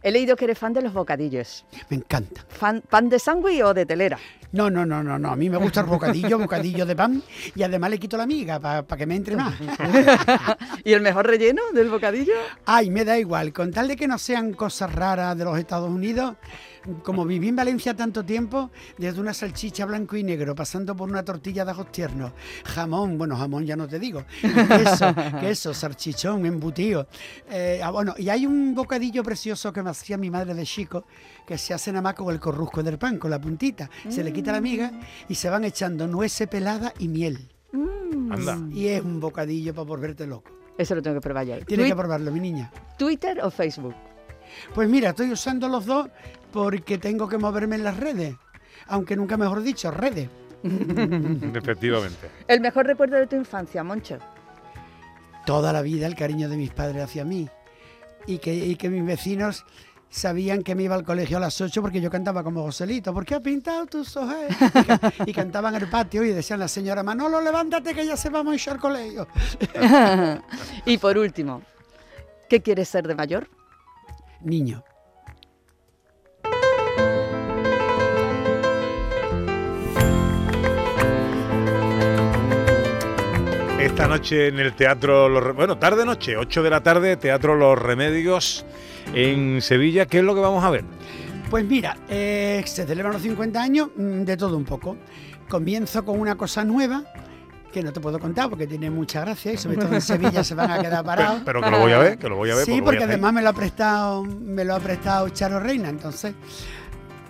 He 0.01 0.11
leído 0.11 0.35
que 0.35 0.45
eres 0.45 0.57
fan 0.57 0.73
de 0.73 0.81
los 0.81 0.93
bocadillos. 0.93 1.65
Me 1.89 1.97
encanta. 1.97 2.45
Fan, 2.47 2.81
¿Pan 2.89 3.09
de 3.09 3.19
sándwich 3.19 3.61
o 3.61 3.73
de 3.73 3.85
telera? 3.85 4.17
No, 4.51 4.69
no, 4.69 4.85
no, 4.85 5.03
no, 5.03 5.19
no. 5.19 5.29
A 5.29 5.35
mí 5.35 5.49
me 5.49 5.57
gusta 5.57 5.81
el 5.81 5.85
bocadillo, 5.85 6.39
bocadillo 6.39 6.85
de 6.85 6.95
pan 6.95 7.21
y 7.53 7.61
además 7.61 7.91
le 7.91 7.99
quito 7.99 8.17
la 8.17 8.25
miga 8.25 8.59
para 8.59 8.83
que 8.97 9.05
me 9.05 9.15
entre 9.15 9.35
más. 9.35 9.53
¿Y 10.83 10.93
el 10.93 11.01
mejor 11.01 11.27
relleno 11.27 11.61
del 11.73 11.89
bocadillo? 11.89 12.33
Ay, 12.65 12.89
me 12.89 13.05
da 13.05 13.19
igual. 13.19 13.53
Con 13.53 13.71
tal 13.71 13.87
de 13.87 13.95
que 13.95 14.07
no 14.07 14.17
sean 14.17 14.53
cosas 14.53 14.91
raras 14.93 15.37
de 15.37 15.45
los 15.45 15.57
Estados 15.59 15.89
Unidos, 15.89 16.35
como 17.03 17.25
viví 17.25 17.49
en 17.49 17.55
Valencia 17.55 17.93
tanto 17.93 18.23
tiempo, 18.23 18.71
desde 18.97 19.19
una 19.19 19.33
salchicha 19.33 19.85
blanco 19.85 20.15
y 20.15 20.23
negro, 20.23 20.55
pasando 20.55 20.95
por 20.95 21.09
una 21.09 21.23
tortilla 21.23 21.65
de 21.65 21.71
ajos 21.71 21.91
tiernos, 21.91 22.31
jamón, 22.65 23.17
bueno, 23.17 23.37
jamón 23.37 23.65
ya 23.65 23.75
no 23.75 23.87
te 23.87 23.99
digo, 23.99 24.23
queso, 24.41 25.13
queso, 25.39 25.73
salchichón, 25.73 26.45
embutido. 26.45 27.07
Eh, 27.49 27.81
ah, 27.83 27.91
bueno, 27.91 28.15
y 28.17 28.29
hay 28.29 28.45
un 28.45 28.73
bocadillo 28.73 29.23
precioso 29.23 29.71
que 29.73 29.83
me 29.83 29.88
hacía 29.89 30.17
mi 30.17 30.29
madre 30.29 30.53
de 30.53 30.65
chico, 30.65 31.05
que 31.45 31.57
se 31.57 31.73
hace 31.73 31.91
nada 31.91 32.01
más 32.01 32.13
con 32.15 32.33
el 32.33 32.39
corrusco 32.39 32.83
del 32.83 32.97
pan, 32.97 33.17
con 33.17 33.31
la 33.31 33.39
puntita. 33.39 33.89
Se 34.09 34.23
le 34.23 34.31
quita 34.31 34.51
la 34.51 34.61
miga 34.61 34.91
y 35.27 35.35
se 35.35 35.49
van 35.49 35.63
echando 35.63 36.07
nueces 36.07 36.47
pelada 36.47 36.93
y 36.99 37.07
miel. 37.07 37.49
Anda. 37.73 38.59
Y 38.71 38.87
es 38.87 39.01
un 39.01 39.19
bocadillo 39.19 39.73
para 39.73 39.85
volverte 39.85 40.25
loco. 40.25 40.51
Eso 40.77 40.95
lo 40.95 41.01
tengo 41.01 41.17
que 41.17 41.21
probar 41.21 41.45
ya. 41.45 41.59
Tienes 41.59 41.87
que 41.87 41.95
probarlo, 41.95 42.31
mi 42.31 42.39
niña. 42.39 42.71
¿Twitter 42.97 43.41
o 43.43 43.51
Facebook? 43.51 43.95
Pues 44.73 44.89
mira, 44.89 45.09
estoy 45.09 45.31
usando 45.31 45.67
los 45.67 45.85
dos 45.85 46.07
porque 46.51 46.97
tengo 46.97 47.27
que 47.27 47.37
moverme 47.37 47.75
en 47.75 47.83
las 47.83 47.97
redes. 47.97 48.35
Aunque 48.87 49.15
nunca 49.15 49.37
mejor 49.37 49.61
dicho, 49.61 49.91
redes. 49.91 50.29
Efectivamente. 50.63 52.29
El 52.47 52.61
mejor 52.61 52.87
recuerdo 52.87 53.17
de 53.17 53.27
tu 53.27 53.35
infancia, 53.35 53.83
Moncho. 53.83 54.17
Toda 55.45 55.73
la 55.73 55.81
vida 55.81 56.07
el 56.07 56.15
cariño 56.15 56.49
de 56.49 56.57
mis 56.57 56.71
padres 56.71 57.03
hacia 57.03 57.25
mí. 57.25 57.49
Y 58.27 58.37
que, 58.39 58.53
y 58.53 58.75
que 58.75 58.89
mis 58.89 59.05
vecinos 59.05 59.65
sabían 60.11 60.63
que 60.63 60.73
me 60.73 60.83
iba 60.83 60.95
al 60.95 61.03
colegio 61.03 61.37
a 61.37 61.39
las 61.39 61.59
8 61.61 61.81
porque 61.81 62.01
yo 62.01 62.09
cantaba 62.09 62.43
como 62.43 62.63
Joselito. 62.63 63.13
¿Por 63.13 63.25
qué 63.25 63.35
has 63.35 63.41
pintado 63.41 63.85
tus 63.85 64.15
ojos? 64.17 64.35
Y, 64.49 64.83
ca- 64.83 65.13
y 65.25 65.33
cantaban 65.33 65.75
en 65.75 65.83
el 65.83 65.89
patio 65.89 66.23
y 66.23 66.29
decían 66.29 66.59
la 66.59 66.67
señora 66.67 67.03
Manolo, 67.03 67.39
levántate 67.41 67.93
que 67.93 68.05
ya 68.05 68.17
se 68.17 68.29
vamos 68.29 68.53
a 68.53 68.55
ir 68.55 68.69
al 68.71 68.79
colegio. 68.79 69.27
y 70.85 70.97
por 70.97 71.17
último, 71.17 71.61
¿qué 72.49 72.61
quieres 72.61 72.89
ser 72.89 73.07
de 73.07 73.15
mayor? 73.15 73.47
Niño. 74.41 74.83
Esta 83.99 84.07
noche 84.07 84.47
en 84.47 84.59
el 84.59 84.71
Teatro 84.75 85.27
Los 85.27 85.53
Bueno, 85.53 85.77
tarde-noche, 85.77 86.37
8 86.37 86.63
de 86.63 86.69
la 86.69 86.81
tarde, 86.81 87.17
Teatro 87.17 87.55
Los 87.55 87.77
Remedios 87.77 88.65
en 89.13 89.61
Sevilla. 89.61 90.05
¿Qué 90.05 90.19
es 90.19 90.23
lo 90.23 90.33
que 90.33 90.39
vamos 90.39 90.63
a 90.63 90.69
ver? 90.69 90.85
Pues 91.49 91.65
mira, 91.65 91.97
eh, 92.07 92.63
se 92.65 92.87
celebran 92.87 93.11
los 93.11 93.21
50 93.21 93.61
años 93.61 93.89
mm, 93.97 94.21
de 94.21 94.37
todo 94.37 94.55
un 94.55 94.63
poco. 94.63 94.95
Comienzo 95.49 96.05
con 96.05 96.17
una 96.17 96.35
cosa 96.35 96.63
nueva 96.63 97.03
que 97.73 97.83
no 97.83 97.91
te 97.91 97.99
puedo 97.99 98.19
contar 98.19 98.49
porque 98.49 98.67
tiene 98.67 98.89
mucha 98.89 99.19
gracia 99.19 99.51
y 99.51 99.57
sobre 99.57 99.75
todo 99.75 99.93
en 99.93 100.01
Sevilla 100.01 100.45
se 100.45 100.55
van 100.55 100.71
a 100.71 100.79
quedar 100.79 101.03
parados. 101.03 101.41
Pero 101.43 101.61
que 101.61 101.69
lo 101.69 101.79
voy 101.79 101.91
a 101.91 101.97
ver, 101.97 102.17
que 102.17 102.29
lo 102.29 102.37
voy 102.37 102.51
a 102.51 102.55
ver. 102.55 102.65
Sí, 102.65 102.81
porque 102.81 103.03
además 103.03 103.33
me 103.33 103.41
lo 103.41 103.49
ha 103.49 103.53
prestado, 103.53 104.23
me 104.23 104.63
lo 104.63 104.75
ha 104.75 104.79
prestado 104.79 105.27
Charo 105.27 105.59
Reina, 105.59 105.89
entonces, 105.89 106.35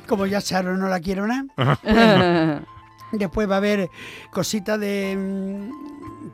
como 0.07 0.27
ya 0.27 0.39
Charo 0.39 0.77
no 0.77 0.88
la 0.88 0.99
quiero 0.99 1.25
nada, 1.25 2.61
después 3.11 3.49
va 3.49 3.55
a 3.55 3.57
haber 3.57 3.89
cositas 4.29 4.79
de 4.79 5.15
mm, 5.17 5.88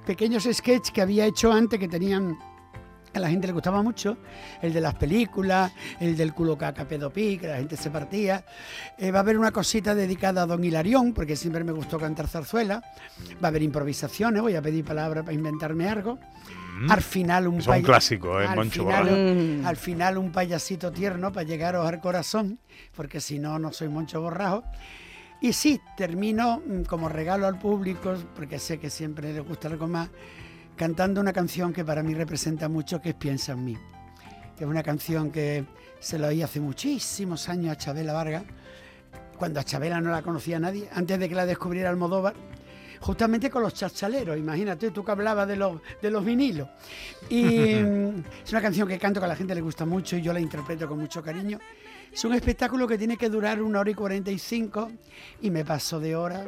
pequeños 0.05 0.47
sketches 0.51 0.91
que 0.91 1.01
había 1.01 1.25
hecho 1.25 1.51
antes 1.51 1.79
que 1.79 1.87
tenían 1.87 2.37
a 3.15 3.19
la 3.19 3.29
gente 3.29 3.47
le 3.47 3.53
gustaba 3.53 3.81
mucho, 3.81 4.17
el 4.61 4.73
de 4.73 4.81
las 4.81 4.95
películas, 4.95 5.71
el 5.99 6.17
del 6.17 6.33
culo 6.33 6.57
caca 6.57 6.85
pedopí, 6.85 7.37
que 7.37 7.47
la 7.47 7.57
gente 7.57 7.77
se 7.77 7.89
partía. 7.89 8.43
Eh, 8.97 9.09
va 9.11 9.19
a 9.19 9.21
haber 9.21 9.37
una 9.37 9.51
cosita 9.51 9.95
dedicada 9.95 10.41
a 10.41 10.45
Don 10.45 10.63
Hilarión, 10.63 11.13
porque 11.13 11.37
siempre 11.37 11.63
me 11.63 11.71
gustó 11.71 11.97
cantar 11.97 12.27
zarzuela. 12.27 12.81
Va 13.41 13.47
a 13.47 13.47
haber 13.47 13.63
improvisaciones, 13.63 14.41
voy 14.41 14.55
a 14.55 14.61
pedir 14.61 14.83
palabras 14.83 15.23
para 15.23 15.33
inventarme 15.33 15.87
algo. 15.87 16.19
Al 16.89 17.01
final 17.01 17.47
un 17.47 17.59
es 17.59 17.67
un 17.67 17.81
clásico, 17.83 18.41
¿eh? 18.41 18.47
al 18.47 18.57
Moncho 18.57 18.83
final. 18.83 19.05
Mm. 19.05 19.65
al 19.65 19.77
final 19.77 20.17
un 20.17 20.33
payasito 20.33 20.91
tierno 20.91 21.31
para 21.31 21.45
llegaros 21.45 21.87
al 21.87 22.01
corazón, 22.01 22.59
porque 22.93 23.21
si 23.21 23.39
no, 23.39 23.57
no 23.59 23.71
soy 23.71 23.87
Moncho 23.87 24.19
Borrajo. 24.19 24.65
Y 25.41 25.53
sí, 25.53 25.81
termino 25.97 26.61
mm, 26.65 26.83
como 26.83 27.09
regalo 27.09 27.47
al 27.47 27.59
público, 27.59 28.15
porque 28.35 28.59
sé 28.59 28.79
que 28.79 28.89
siempre 28.89 29.33
les 29.33 29.45
gusta 29.45 29.67
algo 29.67 29.87
más, 29.87 30.09
cantando 30.75 31.21
una 31.21 31.33
canción 31.33 31.73
que 31.73 31.83
para 31.83 32.03
mí 32.03 32.13
representa 32.13 32.69
mucho, 32.69 33.01
que 33.01 33.09
es 33.09 33.15
Piensa 33.15 33.53
en 33.53 33.65
mí. 33.65 33.77
Que 34.57 34.63
es 34.63 34.69
una 34.69 34.83
canción 34.83 35.31
que 35.31 35.65
se 35.99 36.17
la 36.17 36.27
oí 36.27 36.41
hace 36.41 36.59
muchísimos 36.59 37.49
años 37.49 37.73
a 37.73 37.77
Chabela 37.77 38.13
Vargas, 38.13 38.43
cuando 39.37 39.59
a 39.59 39.63
Chabela 39.63 39.99
no 39.99 40.11
la 40.11 40.21
conocía 40.21 40.59
nadie, 40.59 40.87
antes 40.93 41.19
de 41.19 41.27
que 41.27 41.35
la 41.35 41.45
descubriera 41.45 41.89
Almodóvar, 41.89 42.35
justamente 43.01 43.49
con 43.49 43.61
los 43.61 43.73
chachaleros, 43.73 44.37
imagínate, 44.37 44.91
tú 44.91 45.03
que 45.03 45.11
hablabas 45.11 45.47
de 45.47 45.57
los, 45.57 45.81
de 46.01 46.09
los 46.09 46.23
vinilos. 46.23 46.69
Y 47.29 47.43
mm, 47.75 48.23
es 48.43 48.51
una 48.51 48.61
canción 48.61 48.87
que 48.87 48.97
canto 48.97 49.19
que 49.19 49.25
a 49.25 49.29
la 49.29 49.35
gente 49.35 49.53
le 49.53 49.61
gusta 49.61 49.85
mucho 49.85 50.15
y 50.15 50.21
yo 50.21 50.33
la 50.33 50.39
interpreto 50.39 50.87
con 50.87 50.99
mucho 50.99 51.21
cariño. 51.21 51.59
Es 52.15 52.23
un 52.23 52.33
espectáculo 52.33 52.87
que 52.87 52.97
tiene 52.97 53.17
que 53.17 53.27
durar 53.27 53.61
una 53.61 53.81
hora 53.81 53.89
y 53.89 53.93
45 53.93 54.89
y 55.41 55.51
me 55.51 55.65
paso 55.65 55.99
de 55.99 56.15
hora. 56.15 56.45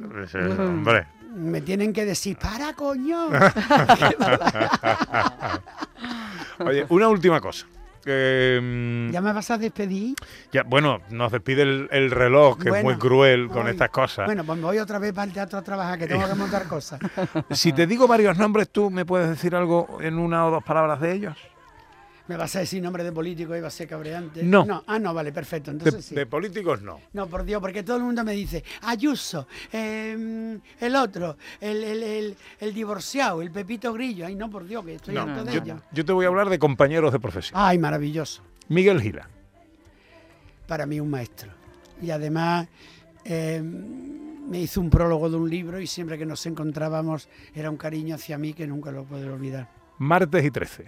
Hombre. 0.57 1.07
Me 1.35 1.59
tienen 1.59 1.91
que 1.91 2.05
decir, 2.05 2.37
para 2.37 2.71
coño. 2.71 3.27
Oye, 6.65 6.85
una 6.87 7.09
última 7.09 7.41
cosa. 7.41 7.67
Eh, 8.05 8.61
mm, 8.63 9.11
¿Ya 9.11 9.19
me 9.19 9.33
vas 9.33 9.51
a 9.51 9.57
despedir? 9.57 10.15
ya, 10.53 10.63
bueno, 10.63 11.01
nos 11.09 11.33
despide 11.33 11.63
el, 11.63 11.89
el 11.91 12.11
reloj, 12.11 12.57
que 12.57 12.69
es 12.69 12.81
muy 12.81 12.95
cruel 12.95 13.49
con 13.49 13.67
estas 13.67 13.89
cosas. 13.89 14.25
Bueno, 14.25 14.45
pues 14.45 14.57
me 14.57 14.63
voy 14.63 14.79
otra 14.79 14.99
vez 14.99 15.11
para 15.11 15.25
el 15.25 15.33
teatro 15.33 15.59
a 15.59 15.63
trabajar, 15.63 15.99
que 15.99 16.07
tengo 16.07 16.25
que 16.25 16.35
montar 16.35 16.65
cosas. 16.69 17.01
Si 17.51 17.73
te 17.73 17.87
digo 17.87 18.07
varios 18.07 18.37
nombres, 18.37 18.69
¿tú 18.69 18.89
me 18.89 19.03
puedes 19.03 19.27
decir 19.27 19.53
algo 19.53 19.97
en 19.99 20.17
una 20.17 20.47
o 20.47 20.51
dos 20.51 20.63
palabras 20.63 21.01
de 21.01 21.11
ellos? 21.11 21.37
¿Me 22.27 22.35
vas 22.35 22.55
a 22.55 22.59
decir 22.59 22.81
nombre 22.83 23.03
de 23.03 23.11
político 23.11 23.55
y 23.55 23.61
va 23.61 23.67
a 23.67 23.71
ser 23.71 23.87
cabreante? 23.87 24.43
No. 24.43 24.65
no. 24.65 24.83
Ah, 24.87 24.99
no, 24.99 25.13
vale, 25.13 25.31
perfecto. 25.31 25.71
De, 25.71 25.77
Entonces 25.77 26.05
sí. 26.05 26.15
de 26.15 26.25
políticos 26.25 26.81
no. 26.81 26.99
No, 27.13 27.27
por 27.27 27.43
Dios, 27.45 27.61
porque 27.61 27.83
todo 27.83 27.97
el 27.97 28.03
mundo 28.03 28.23
me 28.23 28.33
dice, 28.33 28.63
Ayuso, 28.81 29.47
eh, 29.71 30.59
el 30.79 30.95
otro, 30.95 31.37
el, 31.61 31.83
el, 31.83 32.03
el- 32.03 32.37
el 32.59 32.73
divorciado, 32.73 33.41
el 33.41 33.51
Pepito 33.51 33.93
Grillo. 33.93 34.25
Ay, 34.25 34.35
no, 34.35 34.49
por 34.49 34.65
Dios, 34.67 34.83
que 34.85 34.95
estoy 34.95 35.15
No, 35.15 35.25
de 35.43 35.53
yo, 35.53 35.61
ellos. 35.61 35.81
yo 35.91 36.03
te 36.05 36.11
voy 36.11 36.25
a 36.25 36.27
hablar 36.27 36.49
de 36.49 36.59
compañeros 36.59 37.13
de 37.13 37.19
profesión. 37.19 37.59
Ay, 37.59 37.77
maravilloso. 37.77 38.41
Miguel 38.67 39.01
Gila. 39.01 39.29
Para 40.67 40.85
mí 40.85 40.99
un 40.99 41.09
maestro. 41.09 41.51
Y 42.01 42.11
además 42.11 42.67
eh, 43.23 43.61
me 43.63 44.59
hizo 44.59 44.81
un 44.81 44.89
prólogo 44.89 45.29
de 45.29 45.37
un 45.37 45.49
libro 45.49 45.79
y 45.79 45.87
siempre 45.87 46.17
que 46.17 46.25
nos 46.25 46.45
encontrábamos 46.45 47.29
era 47.55 47.69
un 47.69 47.77
cariño 47.77 48.15
hacia 48.15 48.37
mí 48.37 48.53
que 48.53 48.67
nunca 48.67 48.91
lo 48.91 49.05
podré 49.05 49.29
olvidar. 49.29 49.69
Martes 49.97 50.43
y 50.45 50.51
13. 50.51 50.85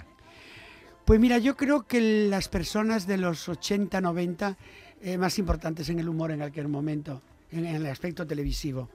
Pues 1.10 1.20
mira, 1.20 1.40
yo 1.40 1.58
creo 1.58 1.88
que 1.88 2.28
las 2.30 2.50
personas 2.50 3.08
de 3.08 3.18
los 3.18 3.50
80, 3.50 4.00
90, 4.00 4.56
eh, 5.02 5.18
más 5.18 5.40
importantes 5.40 5.90
en 5.90 5.98
el 5.98 6.08
humor 6.08 6.30
en 6.30 6.44
aquel 6.44 6.68
momento, 6.68 7.24
en, 7.50 7.66
en 7.66 7.78
el 7.78 7.88
aspecto 7.88 8.28
televisivo. 8.28 8.88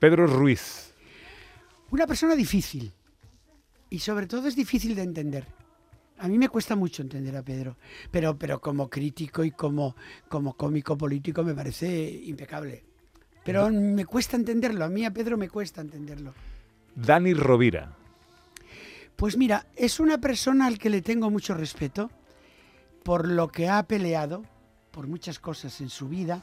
Pedro 0.00 0.26
Ruiz. 0.26 0.92
Una 1.92 2.04
persona 2.04 2.34
difícil. 2.34 2.92
Y 3.90 4.00
sobre 4.00 4.26
todo 4.26 4.48
es 4.48 4.56
difícil 4.56 4.96
de 4.96 5.02
entender. 5.02 5.46
A 6.18 6.26
mí 6.26 6.36
me 6.36 6.48
cuesta 6.48 6.74
mucho 6.74 7.00
entender 7.00 7.36
a 7.36 7.44
Pedro, 7.44 7.76
pero, 8.10 8.36
pero 8.36 8.60
como 8.60 8.90
crítico 8.90 9.44
y 9.44 9.52
como, 9.52 9.94
como 10.28 10.54
cómico 10.54 10.98
político 10.98 11.44
me 11.44 11.54
parece 11.54 12.10
impecable. 12.24 12.82
Pero 13.44 13.70
me 13.70 14.04
cuesta 14.04 14.36
entenderlo, 14.36 14.84
a 14.84 14.88
mí 14.88 15.04
a 15.04 15.12
Pedro 15.12 15.38
me 15.38 15.48
cuesta 15.48 15.80
entenderlo. 15.80 16.34
Dani 16.96 17.34
Rovira. 17.34 18.01
Pues 19.16 19.36
mira, 19.36 19.66
es 19.76 20.00
una 20.00 20.18
persona 20.18 20.66
al 20.66 20.78
que 20.78 20.90
le 20.90 21.02
tengo 21.02 21.30
mucho 21.30 21.54
respeto 21.54 22.10
por 23.02 23.28
lo 23.28 23.48
que 23.48 23.68
ha 23.68 23.82
peleado, 23.84 24.44
por 24.90 25.06
muchas 25.06 25.38
cosas 25.38 25.80
en 25.80 25.88
su 25.88 26.08
vida, 26.08 26.42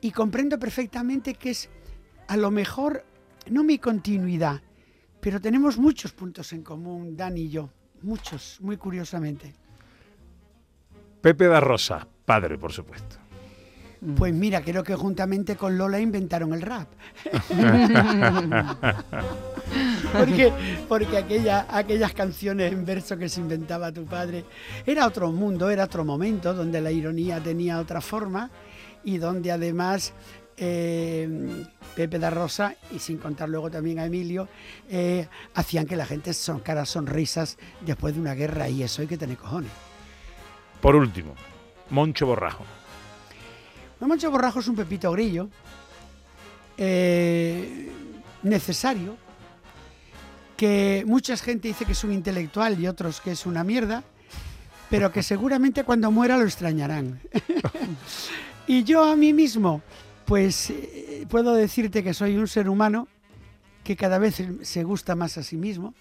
y 0.00 0.10
comprendo 0.10 0.58
perfectamente 0.58 1.34
que 1.34 1.50
es 1.50 1.70
a 2.28 2.36
lo 2.36 2.50
mejor 2.50 3.04
no 3.50 3.64
mi 3.64 3.78
continuidad, 3.78 4.60
pero 5.20 5.40
tenemos 5.40 5.78
muchos 5.78 6.12
puntos 6.12 6.52
en 6.52 6.62
común, 6.62 7.16
Dan 7.16 7.38
y 7.38 7.48
yo, 7.48 7.70
muchos, 8.02 8.58
muy 8.60 8.76
curiosamente. 8.76 9.54
Pepe 11.20 11.46
da 11.46 11.60
Rosa. 11.60 12.06
Padre, 12.24 12.58
por 12.58 12.72
supuesto. 12.72 13.16
Pues 14.16 14.34
mira, 14.34 14.62
creo 14.62 14.84
que 14.84 14.94
juntamente 14.94 15.56
con 15.56 15.78
Lola 15.78 15.98
inventaron 15.98 16.52
el 16.52 16.62
rap. 16.62 16.88
porque 20.12 20.52
porque 20.88 21.16
aquella, 21.16 21.66
aquellas 21.68 22.12
canciones 22.12 22.72
en 22.72 22.84
verso 22.84 23.16
que 23.16 23.28
se 23.28 23.40
inventaba 23.40 23.92
tu 23.92 24.04
padre 24.04 24.44
era 24.84 25.06
otro 25.06 25.32
mundo, 25.32 25.70
era 25.70 25.84
otro 25.84 26.04
momento 26.04 26.54
donde 26.54 26.80
la 26.80 26.90
ironía 26.90 27.40
tenía 27.40 27.78
otra 27.78 28.00
forma 28.00 28.50
y 29.04 29.18
donde 29.18 29.52
además 29.52 30.12
eh, 30.56 31.28
Pepe 31.94 32.18
da 32.18 32.30
Rosa 32.30 32.74
y 32.90 32.98
sin 32.98 33.18
contar 33.18 33.48
luego 33.48 33.70
también 33.70 33.98
a 33.98 34.06
Emilio 34.06 34.48
eh, 34.88 35.28
hacían 35.54 35.86
que 35.86 35.96
la 35.96 36.06
gente 36.06 36.32
soncara 36.32 36.86
sonrisas 36.86 37.58
después 37.80 38.14
de 38.14 38.20
una 38.20 38.34
guerra 38.34 38.68
y 38.68 38.82
eso 38.82 39.02
hay 39.02 39.08
que 39.08 39.18
tener 39.18 39.36
cojones. 39.36 39.70
Por 40.80 40.96
último, 40.96 41.34
Moncho 41.90 42.26
Borrajo? 42.26 42.64
Moncho 44.00 44.30
Borrajo 44.30 44.60
es 44.60 44.68
un 44.68 44.76
pepito 44.76 45.10
grillo 45.12 45.48
eh, 46.78 47.90
necesario, 48.42 49.16
que 50.56 51.04
mucha 51.06 51.36
gente 51.36 51.68
dice 51.68 51.84
que 51.84 51.92
es 51.92 52.04
un 52.04 52.12
intelectual 52.12 52.80
y 52.80 52.88
otros 52.88 53.20
que 53.20 53.32
es 53.32 53.46
una 53.46 53.64
mierda, 53.64 54.02
pero 54.90 55.12
que 55.12 55.22
seguramente 55.22 55.84
cuando 55.84 56.10
muera 56.10 56.36
lo 56.36 56.44
extrañarán. 56.44 57.20
y 58.66 58.84
yo 58.84 59.04
a 59.04 59.16
mí 59.16 59.32
mismo, 59.32 59.82
pues 60.24 60.70
eh, 60.70 61.26
puedo 61.28 61.54
decirte 61.54 62.02
que 62.02 62.14
soy 62.14 62.36
un 62.36 62.48
ser 62.48 62.68
humano 62.68 63.08
que 63.84 63.96
cada 63.96 64.18
vez 64.18 64.42
se 64.62 64.84
gusta 64.84 65.14
más 65.14 65.38
a 65.38 65.42
sí 65.42 65.56
mismo 65.56 65.94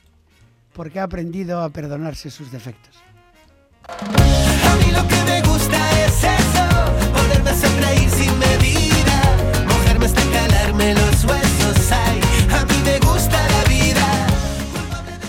porque 0.73 0.99
ha 0.99 1.03
aprendido 1.03 1.61
a 1.61 1.69
perdonarse 1.69 2.29
sus 2.29 2.51
defectos. 2.51 2.95
A 3.87 4.75
mí 4.75 4.91
lo 4.91 5.07
que 5.07 5.23
me 5.23 5.44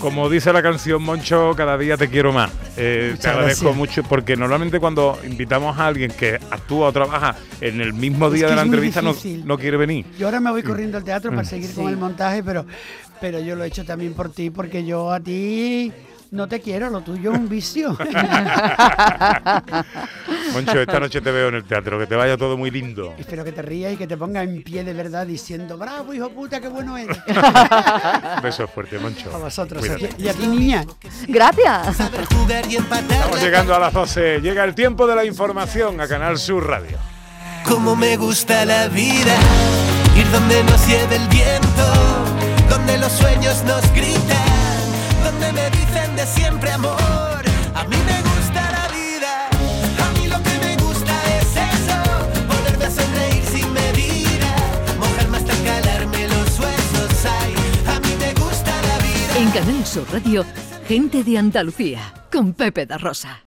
Como 0.06 0.30
dice 0.30 0.52
la 0.52 0.62
canción 0.62 1.02
Moncho, 1.02 1.52
cada 1.56 1.76
día 1.76 1.96
te 1.96 2.08
quiero 2.08 2.32
más. 2.32 2.52
Eh, 2.76 3.16
te 3.20 3.26
agradezco 3.28 3.64
gracias. 3.64 3.76
mucho 3.76 4.02
porque 4.04 4.36
normalmente 4.36 4.78
cuando 4.78 5.18
invitamos 5.26 5.76
a 5.76 5.88
alguien 5.88 6.12
que 6.12 6.36
actúa 6.36 6.90
o 6.90 6.92
trabaja 6.92 7.34
en 7.60 7.80
el 7.80 7.92
mismo 7.92 8.28
Es 8.28 8.34
día 8.34 8.44
que 8.46 8.50
de 8.50 8.54
la 8.56 8.62
entrevista 8.62 9.02
no, 9.02 9.16
no 9.44 9.58
quiere 9.58 9.76
venir. 9.76 10.06
Yo 10.16 10.26
ahora 10.28 10.38
me 10.38 10.52
voy 10.52 10.62
corriendo 10.62 10.96
al 10.96 11.02
teatro 11.02 11.30
para 11.32 11.42
Mm. 11.42 11.46
seguir 11.46 11.74
con 11.74 11.88
el 11.88 11.96
montaje, 11.96 12.44
pero, 12.44 12.64
pero 13.20 13.40
yo 13.40 13.56
lo 13.56 13.64
he 13.64 13.66
hecho 13.66 13.84
también 13.84 14.14
por 14.14 14.30
ti, 14.30 14.50
porque 14.50 14.84
yo 14.84 15.10
a 15.12 15.18
ti 15.18 15.90
no 16.30 16.48
te 16.48 16.60
quiero, 16.60 16.90
lo 16.90 17.00
tuyo 17.00 17.32
es 17.32 17.38
un 17.38 17.48
vicio. 17.48 17.96
Moncho, 20.52 20.80
esta 20.80 21.00
noche 21.00 21.20
te 21.20 21.30
veo 21.30 21.48
en 21.48 21.56
el 21.56 21.64
teatro, 21.64 21.98
que 21.98 22.06
te 22.06 22.14
vaya 22.14 22.36
todo 22.36 22.56
muy 22.56 22.70
lindo. 22.70 23.14
Espero 23.18 23.44
que 23.44 23.52
te 23.52 23.62
rías 23.62 23.92
y 23.92 23.96
que 23.96 24.06
te 24.06 24.16
pongas 24.16 24.44
en 24.44 24.62
pie 24.62 24.84
de 24.84 24.92
verdad 24.92 25.26
diciendo, 25.26 25.76
bravo, 25.76 26.14
hijo 26.14 26.30
puta, 26.30 26.60
qué 26.60 26.68
bueno 26.68 26.96
eres. 26.96 27.18
Un 27.26 28.42
beso 28.42 28.68
fuerte, 28.68 28.98
Moncho. 28.98 29.34
A 29.34 29.38
vosotros. 29.38 29.80
Cuídate. 29.80 30.10
Y 30.18 30.28
a 30.28 30.34
ti, 30.34 30.46
niña. 30.46 30.84
Gracias. 31.28 31.96
Saber 31.96 32.24
jugar 32.26 32.64
y 32.70 32.76
empatar. 32.76 33.12
Estamos 33.12 33.42
llegando 33.42 33.74
a 33.74 33.78
las 33.78 33.92
12. 33.92 34.40
Llega 34.40 34.64
el 34.64 34.74
tiempo 34.74 35.06
de 35.06 35.16
la 35.16 35.24
información 35.24 36.00
a 36.00 36.08
Canal 36.08 36.38
Sur 36.38 36.66
Radio. 36.66 36.98
Como 37.64 37.96
me 37.96 38.16
gusta 38.16 38.64
la 38.64 38.88
vida, 38.88 39.36
ir 40.16 40.30
donde 40.30 40.62
nos 40.64 40.86
lleve 40.86 41.16
el 41.16 41.26
viento, 41.28 41.92
donde 42.70 42.96
los 42.98 43.10
sueños 43.10 43.62
nos 43.64 43.82
gritan, 43.92 44.55
Canal 59.56 59.86
Sur 59.86 60.06
Radio, 60.12 60.44
gente 60.86 61.24
de 61.24 61.38
Andalucía, 61.38 62.12
con 62.30 62.52
Pepe 62.52 62.84
da 62.84 62.98
Rosa. 62.98 63.42